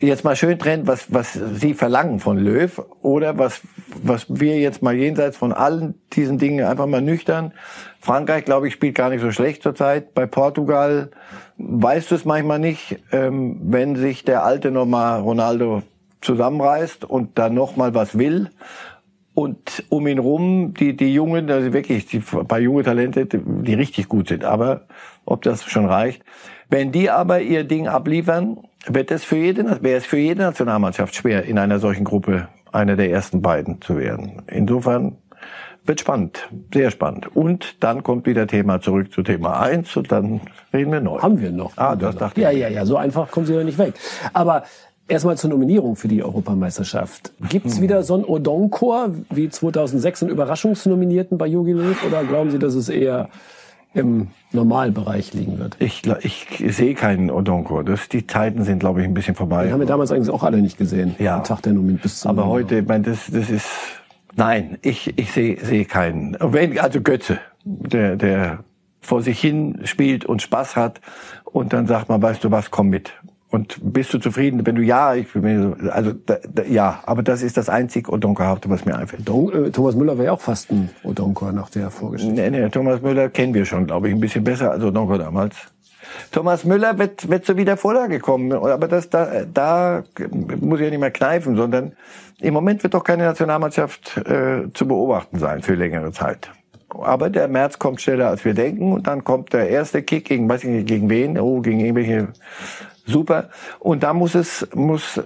[0.00, 3.62] jetzt mal schön trennen, was, was Sie verlangen von Löw oder was,
[4.02, 7.52] was wir jetzt mal jenseits von allen diesen Dingen einfach mal nüchtern.
[8.00, 10.14] Frankreich, glaube ich, spielt gar nicht so schlecht zurzeit.
[10.14, 11.10] Bei Portugal
[11.58, 15.82] weißt du es manchmal nicht, ähm, wenn sich der alte nochmal Ronaldo
[16.20, 18.50] zusammenreißt und da nochmal was will.
[19.34, 24.08] Und um ihn rum, die, die Jungen, also wirklich, die paar junge Talente, die richtig
[24.08, 24.44] gut sind.
[24.44, 24.86] Aber
[25.26, 26.22] ob das schon reicht.
[26.70, 31.14] Wenn die aber ihr Ding abliefern, wird es für jede, wäre es für jede Nationalmannschaft
[31.14, 34.42] schwer, in einer solchen Gruppe einer der ersten beiden zu werden.
[34.46, 35.16] Insofern
[35.84, 37.34] wird spannend, sehr spannend.
[37.34, 40.40] Und dann kommt wieder Thema zurück zu Thema eins und dann
[40.72, 41.20] reden wir neu.
[41.20, 41.72] Haben wir noch.
[41.76, 42.44] Ah, das dachte ich.
[42.44, 43.94] Ja, ja, ja, so einfach kommen sie ja nicht weg.
[44.32, 44.64] Aber
[45.08, 47.32] Erstmal zur Nominierung für die Europameisterschaft.
[47.48, 47.82] Gibt es hm.
[47.82, 52.74] wieder so ein Odonkor wie 2006 einen Überraschungsnominierten bei Jogi Löw oder glauben Sie, dass
[52.74, 53.28] es eher
[53.96, 55.76] im Normalbereich liegen wird.
[55.78, 57.82] Ich, ich sehe keinen Odonko.
[57.82, 59.66] Das, die Zeiten sind, glaube ich, ein bisschen vorbei.
[59.66, 61.16] Die haben wir damals eigentlich auch alle nicht gesehen.
[61.18, 61.38] Ja.
[61.38, 63.66] Am Tag der Nomin bis zum Aber heute, ich meine, das, das ist,
[64.34, 66.36] nein, ich, ich sehe, sehe keinen.
[66.36, 68.64] Also Götze, der, der
[69.00, 71.00] vor sich hin spielt und Spaß hat
[71.44, 73.12] und dann sagt man, weißt du was, komm mit.
[73.48, 75.28] Und bist du zufrieden, wenn du ja, ich,
[75.90, 79.28] also da, da, ja, aber das ist das einzig Odonkerhafte, was mir einfällt.
[79.28, 82.34] Äh, Thomas Müller wäre ja auch fast ein Odonker nach der Vorgeschichte.
[82.34, 85.54] Nee, nee, Thomas Müller kennen wir schon, glaube ich, ein bisschen besser als Odonker damals.
[86.32, 90.04] Thomas Müller wird, wird so wieder Vorlage kommen, aber das, da, da
[90.60, 91.92] muss ich ja nicht mehr kneifen, sondern
[92.40, 96.50] im Moment wird doch keine Nationalmannschaft äh, zu beobachten sein für längere Zeit.
[96.88, 98.92] Aber der März kommt schneller, als wir denken.
[98.92, 101.38] Und dann kommt der erste Kick gegen, weiß ich nicht, gegen wen?
[101.38, 102.28] Oh, gegen irgendwelche
[103.06, 103.48] super.
[103.78, 105.20] Und da muss es, muss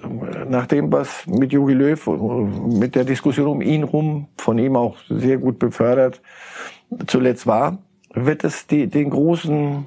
[0.48, 4.96] nach dem, was mit Jogi Löw, mit der Diskussion um ihn rum, von ihm auch
[5.08, 6.20] sehr gut befördert,
[7.06, 7.78] zuletzt war,
[8.14, 9.86] wird es die, den großen,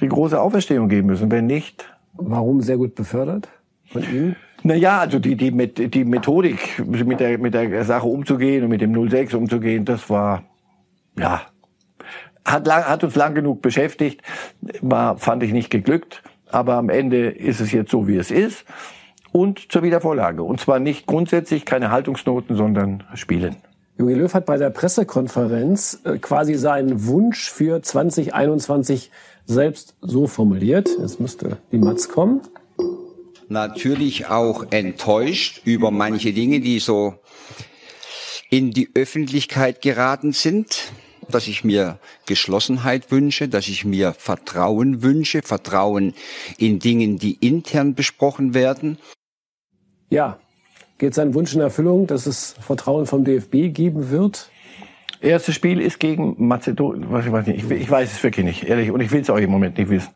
[0.00, 1.30] die große Auferstehung geben müssen.
[1.30, 1.88] Wenn nicht.
[2.14, 3.48] Warum sehr gut befördert
[3.86, 4.36] von ihm?
[4.64, 5.50] Naja, also die, die,
[5.90, 10.44] die Methodik, mit der, mit der Sache umzugehen und mit dem 06 umzugehen, das war,
[11.18, 11.42] ja,
[12.44, 14.22] hat, lang, hat uns lang genug beschäftigt,
[14.80, 16.22] war, fand ich nicht geglückt.
[16.52, 18.64] Aber am Ende ist es jetzt so, wie es ist.
[19.32, 20.42] Und zur Wiedervorlage.
[20.42, 23.56] Und zwar nicht grundsätzlich keine Haltungsnoten, sondern Spielen.
[23.98, 29.10] Jogi Löw hat bei der Pressekonferenz äh, quasi seinen Wunsch für 2021
[29.46, 30.88] selbst so formuliert.
[31.00, 32.42] Jetzt müsste die Matz kommen.
[33.48, 37.14] Natürlich auch enttäuscht über manche Dinge, die so
[38.50, 40.92] in die Öffentlichkeit geraten sind
[41.34, 46.14] dass ich mir Geschlossenheit wünsche, dass ich mir Vertrauen wünsche, Vertrauen
[46.58, 48.98] in Dingen, die intern besprochen werden.
[50.10, 50.38] Ja,
[50.98, 54.50] geht sein Wunsch in Erfüllung, dass es Vertrauen vom DFB geben wird?
[55.20, 57.10] Erstes Spiel ist gegen Mazedonien.
[57.10, 57.64] Was ich, weiß nicht.
[57.64, 58.90] Ich, ich weiß es wirklich nicht, ehrlich.
[58.90, 60.10] Und ich will es auch im Moment nicht wissen.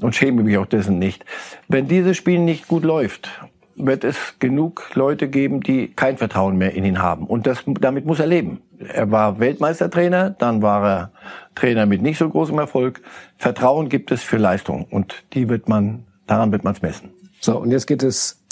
[0.00, 1.24] Und schäme mich auch dessen nicht.
[1.66, 3.30] Wenn dieses Spiel nicht gut läuft,
[3.78, 7.26] wird es genug Leute geben, die kein Vertrauen mehr in ihn haben.
[7.26, 8.60] Und das, damit muss er leben.
[8.78, 11.10] Er war Weltmeistertrainer, dann war er
[11.54, 13.00] Trainer mit nicht so großem Erfolg.
[13.36, 17.10] Vertrauen gibt es für Leistung und die wird man, daran wird man es messen.
[17.40, 18.42] So, und jetzt geht es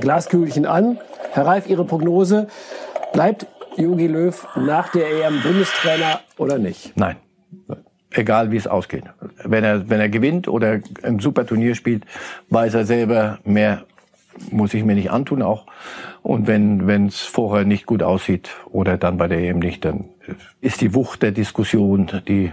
[0.00, 0.98] Glaskügelchen an.
[1.32, 2.48] Herr Reif, Ihre Prognose.
[3.12, 3.46] Bleibt
[3.76, 6.96] Jogi Löw nach der EM Bundestrainer oder nicht?
[6.96, 7.16] Nein.
[8.10, 9.04] Egal wie es ausgeht.
[9.42, 12.04] Wenn er, wenn er gewinnt oder ein super Turnier spielt,
[12.50, 13.84] weiß er selber, mehr
[14.50, 15.66] muss ich mir nicht antun auch.
[16.22, 20.04] Und wenn wenn es vorher nicht gut aussieht oder dann bei der EM nicht, dann
[20.60, 22.52] ist die Wucht der Diskussion, die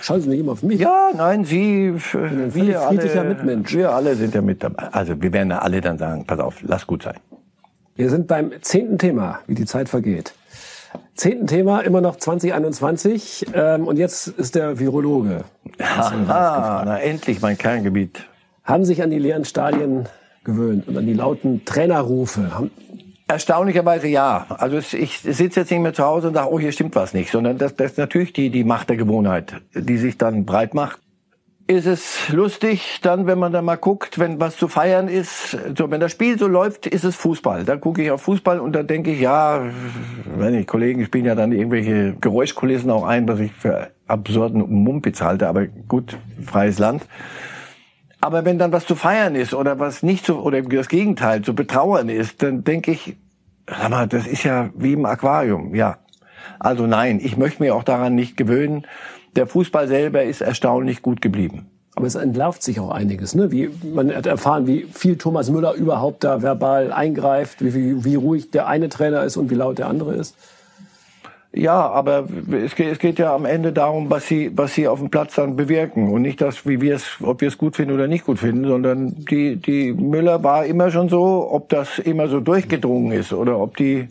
[0.00, 0.80] Schauen Sie nicht immer auf mich.
[0.80, 4.88] Ja, nein, Sie, wir alle, wir alle sind ja mit dabei.
[4.92, 7.16] Also wir werden ja alle dann sagen, pass auf, lass gut sein.
[7.94, 10.34] Wir sind beim zehnten Thema, wie die Zeit vergeht.
[11.14, 13.46] Zehnten Thema, immer noch 2021.
[13.54, 15.44] Ähm, und jetzt ist der Virologe.
[15.78, 18.26] Ah, na endlich mein Kerngebiet.
[18.64, 20.08] Haben sich an die leeren Stadien
[20.46, 22.70] gewöhnt und an die lauten Trainerrufe.
[23.28, 24.46] Erstaunlicherweise ja.
[24.48, 27.30] Also ich sitze jetzt nicht mehr zu Hause und sage, oh, hier stimmt was nicht,
[27.30, 31.00] sondern das, das ist natürlich die, die Macht der Gewohnheit, die sich dann breit macht.
[31.68, 35.90] Ist es lustig, dann, wenn man da mal guckt, wenn was zu feiern ist, so,
[35.90, 37.64] wenn das Spiel so läuft, ist es Fußball.
[37.64, 39.62] Da gucke ich auf Fußball und da denke ich, ja,
[40.36, 45.20] wenn die Kollegen spielen ja dann irgendwelche Geräuschkulissen auch ein, was ich für absurden Mumpitz
[45.20, 47.02] halte, aber gut, freies Land.
[48.26, 51.54] Aber wenn dann was zu feiern ist oder was nicht so, oder das Gegenteil zu
[51.54, 53.16] betrauern ist, dann denke ich,
[53.68, 55.98] sag mal, das ist ja wie im Aquarium, ja.
[56.58, 58.84] Also nein, ich möchte mir auch daran nicht gewöhnen.
[59.36, 61.66] Der Fußball selber ist erstaunlich gut geblieben.
[61.94, 63.36] Aber es entlarvt sich auch einiges.
[63.36, 63.52] Ne?
[63.52, 68.16] Wie, man hat erfahren, wie viel Thomas Müller überhaupt da verbal eingreift, wie, wie, wie
[68.16, 70.34] ruhig der eine Trainer ist und wie laut der andere ist.
[71.56, 74.98] Ja, aber es geht, es geht ja am Ende darum, was sie, was sie auf
[74.98, 77.94] dem Platz dann bewirken und nicht das, wie wir es, ob wir es gut finden
[77.94, 82.28] oder nicht gut finden, sondern die, die Müller war immer schon so, ob das immer
[82.28, 84.08] so durchgedrungen ist oder ob die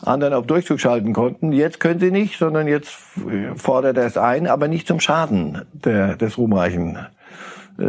[0.00, 1.52] anderen auf Durchzug schalten konnten.
[1.52, 2.96] Jetzt können sie nicht, sondern jetzt
[3.56, 7.15] fordert er es ein, aber nicht zum Schaden der, des ruhmreichen äh,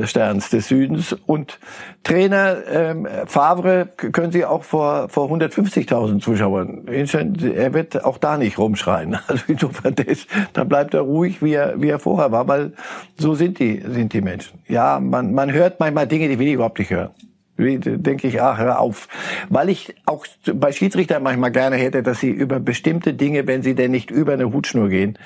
[0.04, 1.14] Sterns des Südens.
[1.26, 1.60] Und
[2.04, 6.88] Trainer ähm, Favre können Sie auch vor, vor 150.000 Zuschauern.
[6.88, 9.18] Er wird auch da nicht rumschreien.
[9.28, 12.74] Also insofern, ist, da bleibt er ruhig, wie er, wie er vorher war, weil
[13.18, 14.60] so sind die, sind die Menschen.
[14.68, 17.12] Ja, man, man hört manchmal Dinge, die will ich überhaupt nicht hören
[17.58, 19.08] denke ich, ach, hör auf.
[19.50, 23.76] Weil ich auch bei Schiedsrichtern manchmal gerne hätte, dass sie über bestimmte Dinge, wenn sie
[23.76, 25.18] denn nicht über eine Hutschnur gehen,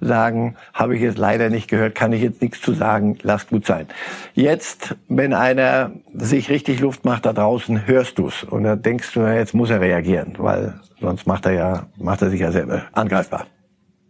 [0.00, 3.66] sagen, habe ich jetzt leider nicht gehört, kann ich jetzt nichts zu sagen, lass gut
[3.66, 3.86] sein.
[4.34, 9.20] Jetzt, wenn einer sich richtig Luft macht da draußen, hörst du's und dann denkst du,
[9.20, 13.46] jetzt muss er reagieren, weil sonst macht er ja, macht er sich ja selber angreifbar.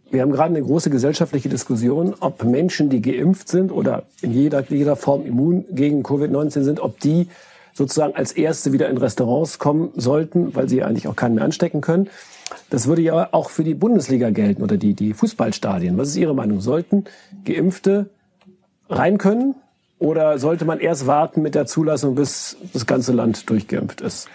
[0.09, 4.61] Wir haben gerade eine große gesellschaftliche Diskussion, ob Menschen, die geimpft sind oder in jeder,
[4.67, 7.29] jeder Form immun gegen Covid-19 sind, ob die
[7.73, 11.79] sozusagen als Erste wieder in Restaurants kommen sollten, weil sie eigentlich auch keinen mehr anstecken
[11.79, 12.09] können.
[12.69, 15.97] Das würde ja auch für die Bundesliga gelten oder die, die Fußballstadien.
[15.97, 16.61] Was ist Ihre Meinung?
[16.61, 17.05] Sollten
[17.45, 18.09] Geimpfte
[18.89, 19.55] rein können
[20.01, 24.27] Oder sollte man erst warten mit der Zulassung, bis das ganze Land durchgeimpft ist?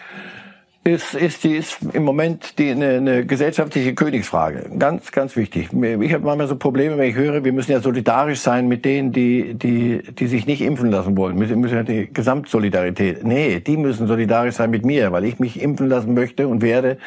[0.86, 4.70] Ist, ist, die ist im Moment die, eine, eine gesellschaftliche Königsfrage.
[4.78, 5.70] Ganz, ganz wichtig.
[5.72, 9.12] Ich habe manchmal so Probleme, wenn ich höre, wir müssen ja solidarisch sein mit denen,
[9.12, 11.38] die, die, die sich nicht impfen lassen wollen.
[11.40, 13.24] Wir müssen ja die Gesamtsolidarität.
[13.24, 16.98] Nee, die müssen solidarisch sein mit mir, weil ich mich impfen lassen möchte und werde,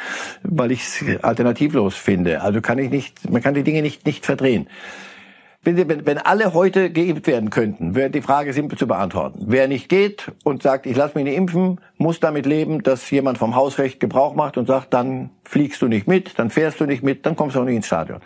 [0.44, 2.42] weil ich es alternativlos finde.
[2.42, 4.68] Also kann ich nicht, man kann die Dinge nicht, nicht verdrehen.
[5.62, 9.44] Wenn, wenn alle heute geimpft werden könnten, wäre die Frage simpel zu beantworten.
[9.48, 13.38] Wer nicht geht und sagt, ich lasse mich nicht impfen, muss damit leben, dass jemand
[13.38, 17.04] vom Hausrecht Gebrauch macht und sagt, dann fliegst du nicht mit, dann fährst du nicht
[17.04, 18.20] mit, dann kommst du auch nicht ins Stadion.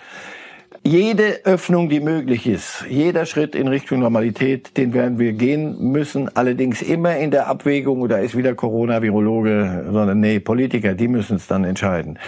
[0.85, 6.35] Jede Öffnung, die möglich ist, jeder Schritt in Richtung Normalität, den werden wir gehen müssen.
[6.35, 11.47] Allerdings immer in der Abwägung, oder ist wieder Corona-Virologe, sondern nee, Politiker, die müssen es
[11.47, 12.19] dann entscheiden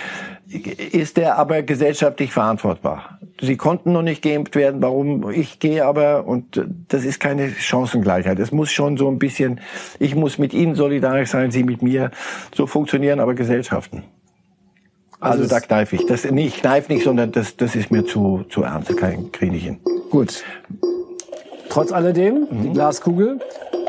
[0.47, 3.19] ist der aber gesellschaftlich verantwortbar.
[3.41, 5.29] Sie konnten noch nicht geimpft werden, warum?
[5.31, 8.39] Ich gehe aber, und das ist keine Chancengleichheit.
[8.39, 9.59] Es muss schon so ein bisschen,
[9.99, 12.11] ich muss mit Ihnen solidarisch sein, Sie mit mir.
[12.53, 14.03] So funktionieren aber Gesellschaften.
[15.19, 16.05] Also, also da kneife ich.
[16.05, 18.89] Das, nee, ich kneife nicht, sondern das, das ist mir zu, zu ernst.
[18.89, 19.79] Das kriege ich nicht hin.
[20.11, 20.43] Gut.
[21.69, 22.63] Trotz alledem, mhm.
[22.63, 23.39] die Glaskugel,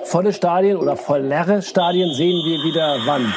[0.05, 3.33] volle Stadien oder vollere Stadien sehen wir wieder wann?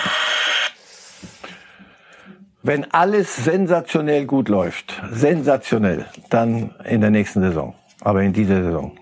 [2.62, 7.74] Wenn alles sensationell gut läuft, sensationell, dann in der nächsten Saison.
[8.01, 8.97] Aber in dieser Saison.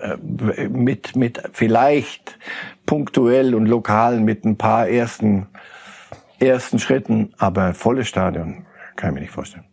[0.00, 2.38] Äh, mit, mit vielleicht
[2.86, 5.46] punktuell und lokal mit ein paar ersten,
[6.38, 9.64] ersten Schritten, aber volles Stadion kann ich mir nicht vorstellen.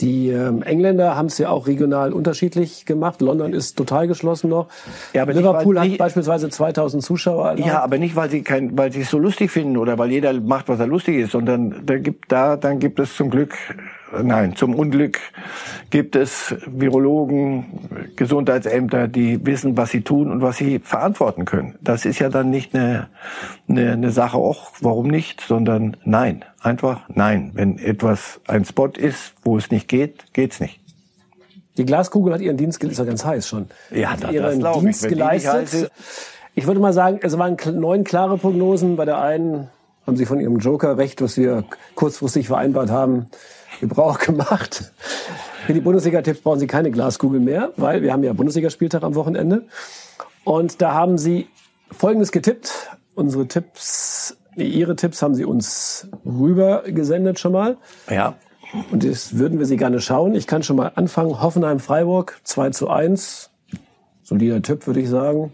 [0.00, 3.20] Die ähm, Engländer haben es ja auch regional unterschiedlich gemacht.
[3.20, 4.68] London ist total geschlossen noch.
[5.12, 7.46] Ja, aber Liverpool nicht, hat nicht, beispielsweise 2000 Zuschauer.
[7.46, 7.66] Allein.
[7.66, 10.32] Ja, aber nicht, weil sie kein, weil sie es so lustig finden oder weil jeder
[10.40, 13.54] macht, was er lustig ist, sondern da gibt da, dann gibt es zum Glück
[14.22, 15.18] nein, zum Unglück
[15.90, 17.66] gibt es Virologen,
[18.16, 21.74] Gesundheitsämter, die wissen, was sie tun und was sie verantworten können.
[21.80, 23.08] Das ist ja dann nicht eine,
[23.68, 27.50] eine, eine Sache, auch warum nicht, sondern nein, einfach nein.
[27.54, 30.80] Wenn etwas ein Spot ist, wo es nicht geht, geht's nicht.
[31.76, 33.66] Die Glaskugel hat ihren Dienst, ist ja ganz heiß schon.
[33.90, 35.90] Ja, hat ihren das Dienst ich, geleistet.
[36.54, 38.96] Ich würde mal sagen, es waren neun klare Prognosen.
[38.96, 39.68] Bei der einen
[40.04, 43.26] haben Sie von Ihrem Joker recht, was wir kurzfristig vereinbart haben.
[43.80, 44.92] Gebrauch gemacht.
[45.66, 49.66] Für die Bundesliga-Tipps brauchen Sie keine Glaskugel mehr, weil wir haben ja Bundesligaspieltag am Wochenende.
[50.44, 51.48] Und da haben Sie
[51.90, 52.90] Folgendes getippt.
[53.14, 57.76] Unsere Tipps, Ihre Tipps haben Sie uns rüber gesendet schon mal.
[58.08, 58.34] Ja.
[58.90, 60.34] Und das würden wir Sie gerne schauen.
[60.34, 61.40] Ich kann schon mal anfangen.
[61.40, 63.50] Hoffenheim-Freiburg 2 zu 1.
[64.22, 65.52] Solider Tipp, würde ich sagen.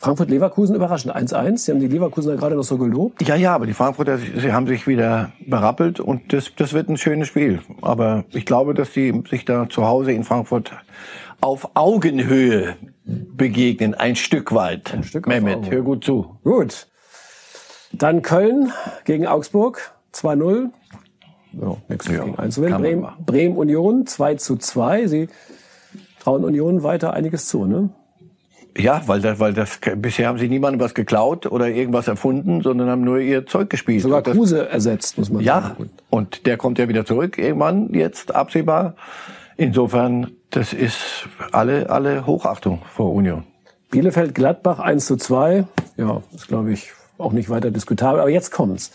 [0.00, 1.58] Frankfurt-Leverkusen überraschend 1-1.
[1.58, 3.20] Sie haben die Leverkusener gerade noch so gelobt.
[3.20, 6.96] Ja, ja, aber die Frankfurter, sie haben sich wieder berappelt und das, das wird ein
[6.96, 7.60] schönes Spiel.
[7.82, 10.72] Aber ich glaube, dass sie sich da zu Hause in Frankfurt
[11.42, 14.94] auf Augenhöhe begegnen, ein Stück weit.
[14.94, 16.38] Ein Stück Mehmet, hör gut zu.
[16.44, 16.88] Gut.
[17.92, 18.72] Dann Köln
[19.04, 20.70] gegen Augsburg 2-0.
[21.60, 22.80] Ja, nichts ja, einzuwenden.
[22.80, 25.08] Bremen, Bremen Union 2 zu 2.
[25.08, 25.28] Sie
[26.20, 27.90] trauen Union weiter einiges zu, ne?
[28.76, 32.88] Ja, weil das, weil das bisher haben sie niemandem was geklaut oder irgendwas erfunden, sondern
[32.88, 34.02] haben nur ihr Zeug gespielt.
[34.02, 35.84] Sogar Kruse ersetzt, muss man ja, sagen.
[35.84, 38.94] Ja, und der kommt ja wieder zurück irgendwann jetzt absehbar.
[39.56, 43.44] Insofern, das ist alle alle Hochachtung vor Union.
[43.90, 45.64] Bielefeld Gladbach 1 zu 2.
[45.96, 48.20] Ja, ist glaube ich auch nicht weiter diskutabel.
[48.20, 48.92] Aber jetzt kommt's.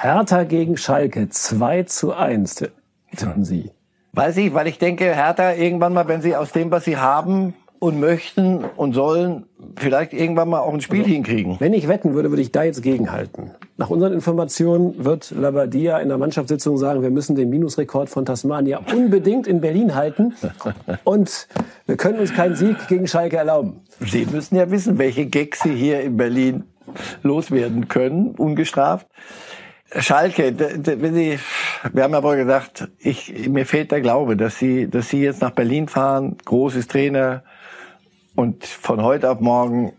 [0.00, 2.64] Hertha gegen Schalke 2 zu 1.
[3.16, 3.70] Tippen Sie.
[4.12, 7.54] Weiß ich, weil ich denke, Hertha irgendwann mal, wenn sie aus dem, was sie haben,
[7.78, 9.46] und möchten und sollen
[9.76, 11.56] vielleicht irgendwann mal auch ein Spiel also, hinkriegen.
[11.58, 13.50] Wenn ich wetten würde, würde ich da jetzt gegenhalten.
[13.76, 18.80] Nach unseren Informationen wird Labadia in der Mannschaftssitzung sagen, wir müssen den Minusrekord von Tasmania
[18.94, 20.34] unbedingt in Berlin halten
[21.04, 21.48] und
[21.86, 23.80] wir können uns keinen Sieg gegen Schalke erlauben.
[24.00, 26.64] Sie müssen ja wissen, welche Gags Sie hier in Berlin
[27.22, 29.06] loswerden können, ungestraft.
[29.98, 31.38] Schalke, wenn Sie,
[31.92, 35.40] wir haben ja wohl gesagt, ich, mir fehlt der Glaube, dass Sie, dass Sie jetzt
[35.40, 37.44] nach Berlin fahren, großes Trainer,
[38.36, 39.92] und von heute auf morgen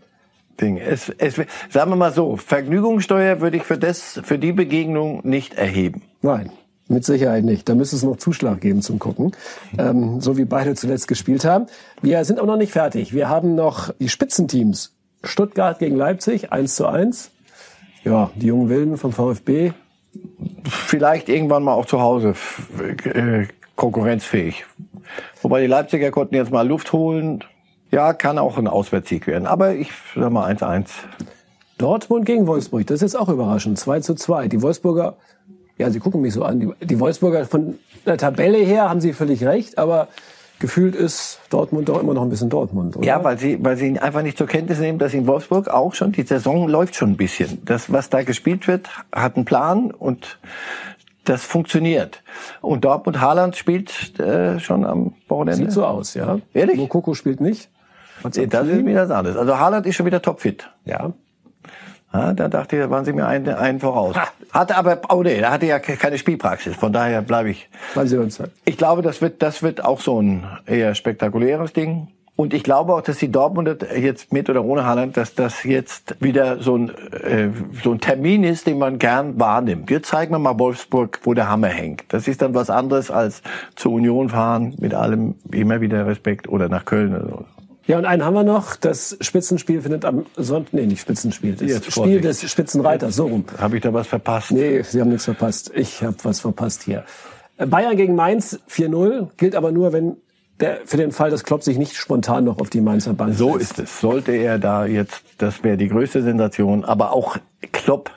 [0.60, 0.78] Ding.
[0.78, 1.36] Es, es,
[1.70, 6.02] sagen wir mal so, Vergnügungssteuer würde ich für das, für die Begegnung nicht erheben.
[6.22, 6.50] Nein.
[6.90, 7.68] Mit Sicherheit nicht.
[7.68, 9.32] Da müsste es noch Zuschlag geben zum Gucken.
[9.76, 11.66] Ähm, so wie beide zuletzt gespielt haben.
[12.00, 13.12] Wir sind auch noch nicht fertig.
[13.12, 14.94] Wir haben noch die Spitzenteams.
[15.22, 17.30] Stuttgart gegen Leipzig, 1 zu 1.
[18.04, 19.72] Ja, die jungen Wilden vom VfB.
[20.64, 22.34] Vielleicht irgendwann mal auch zu Hause
[23.04, 24.64] äh, konkurrenzfähig.
[25.42, 27.44] Wobei die Leipziger konnten jetzt mal Luft holen.
[27.90, 29.46] Ja, kann auch ein Auswärtssieg werden.
[29.46, 30.88] Aber ich sag mal 1-1.
[31.78, 33.78] Dortmund gegen Wolfsburg, das ist jetzt auch überraschend.
[33.78, 34.48] 2 zu 2.
[34.48, 35.16] Die Wolfsburger,
[35.78, 36.60] ja, sie gucken mich so an.
[36.60, 40.08] Die, die Wolfsburger von der Tabelle her haben sie völlig recht, aber
[40.58, 43.06] gefühlt ist Dortmund doch immer noch ein bisschen Dortmund, oder?
[43.06, 46.12] Ja, weil sie, weil sie einfach nicht zur Kenntnis nehmen, dass in Wolfsburg auch schon
[46.12, 47.62] die Saison läuft schon ein bisschen.
[47.64, 50.38] Das, was da gespielt wird, hat einen Plan und
[51.24, 52.22] das funktioniert.
[52.60, 55.66] Und Dortmund Haaland spielt äh, schon am Wochenende.
[55.66, 56.38] Sieht so aus, ja.
[56.54, 56.76] Ehrlich?
[56.76, 57.70] Mokoko spielt nicht.
[58.22, 59.36] Das ist wieder das alles.
[59.36, 60.70] Also Haaland ist schon wieder topfit.
[60.84, 61.12] Ja.
[62.12, 64.16] Ja, da dachte ich, da waren sie mir einen, einen voraus.
[64.50, 66.74] Hatte aber, oh nee, da hatte ja keine Spielpraxis.
[66.74, 67.68] Von daher bleibe ich.
[67.94, 68.42] Weil sie uns.
[68.64, 72.08] Ich glaube, das wird, das wird auch so ein eher spektakuläres Ding.
[72.34, 76.14] Und ich glaube auch, dass die Dortmunder jetzt mit oder ohne Haaland, dass das jetzt
[76.20, 77.48] wieder so ein, äh,
[77.82, 79.90] so ein Termin ist, den man gern wahrnimmt.
[79.90, 82.04] Jetzt zeigen wir mal Wolfsburg, wo der Hammer hängt.
[82.10, 83.42] Das ist dann was anderes als
[83.74, 87.44] zur Union fahren, mit allem immer wieder Respekt oder nach Köln oder so.
[87.88, 88.76] Ja, und einen haben wir noch.
[88.76, 93.46] Das Spitzenspiel findet am Sonntag, nee, nicht Spitzenspiel, das Jetzt Spiel des Spitzenreiters, so rum.
[93.58, 94.52] Habe ich da was verpasst?
[94.52, 95.72] Nee, Sie haben nichts verpasst.
[95.74, 97.04] Ich habe was verpasst hier.
[97.56, 100.18] Bayern gegen Mainz 4-0, gilt aber nur, wenn
[100.60, 103.56] der, für den Fall, dass Klopp sich nicht spontan noch auf die Mainzer Bank So
[103.56, 104.00] ist es.
[104.00, 106.84] Sollte er da jetzt, das wäre die größte Sensation.
[106.84, 107.38] Aber auch
[107.72, 108.10] Klopp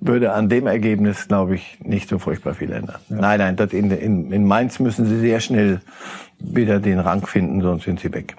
[0.00, 3.00] würde an dem Ergebnis, glaube ich, nicht so furchtbar viel ändern.
[3.10, 5.82] Nein, nein, das in, in, in Mainz müssen sie sehr schnell
[6.38, 8.34] wieder den Rang finden, sonst sind sie weg.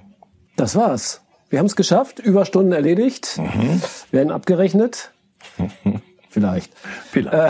[0.61, 1.21] Das war's.
[1.49, 3.41] Wir haben es geschafft, Überstunden erledigt,
[4.11, 5.11] werden abgerechnet.
[6.29, 6.71] Vielleicht.
[7.09, 7.33] Vielleicht.
[7.33, 7.49] Äh,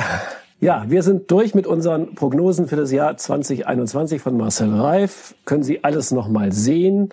[0.62, 5.36] ja, wir sind durch mit unseren Prognosen für das Jahr 2021 von Marcel Reif.
[5.44, 7.10] Können Sie alles nochmal sehen,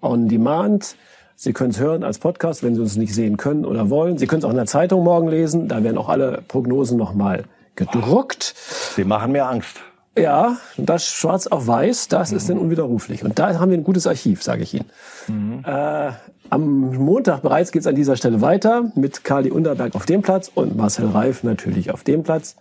[0.00, 0.96] on demand.
[1.34, 4.16] Sie können es hören als Podcast, wenn Sie uns nicht sehen können oder wollen.
[4.16, 5.68] Sie können es auch in der Zeitung morgen lesen.
[5.68, 8.54] Da werden auch alle Prognosen nochmal gedruckt.
[8.96, 9.82] Sie machen mir Angst.
[10.18, 13.22] Ja, das schwarz auf weiß, das ist dann unwiderruflich.
[13.22, 15.62] Und da haben wir ein gutes Archiv, sage ich Ihnen.
[15.64, 16.12] Äh,
[16.48, 20.50] am Montag bereits geht es an dieser Stelle weiter mit Kali Unterberg auf dem Platz
[20.54, 22.56] und Marcel Reif natürlich auf dem Platz.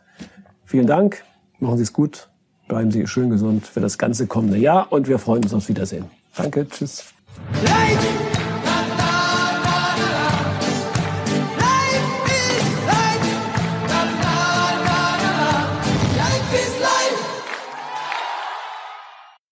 [0.65, 1.23] Vielen Dank,
[1.59, 2.29] machen Sie es gut,
[2.67, 6.05] bleiben Sie schön gesund für das ganze kommende Jahr und wir freuen uns aufs Wiedersehen.
[6.35, 7.05] Danke, tschüss.
[7.63, 8.34] Light!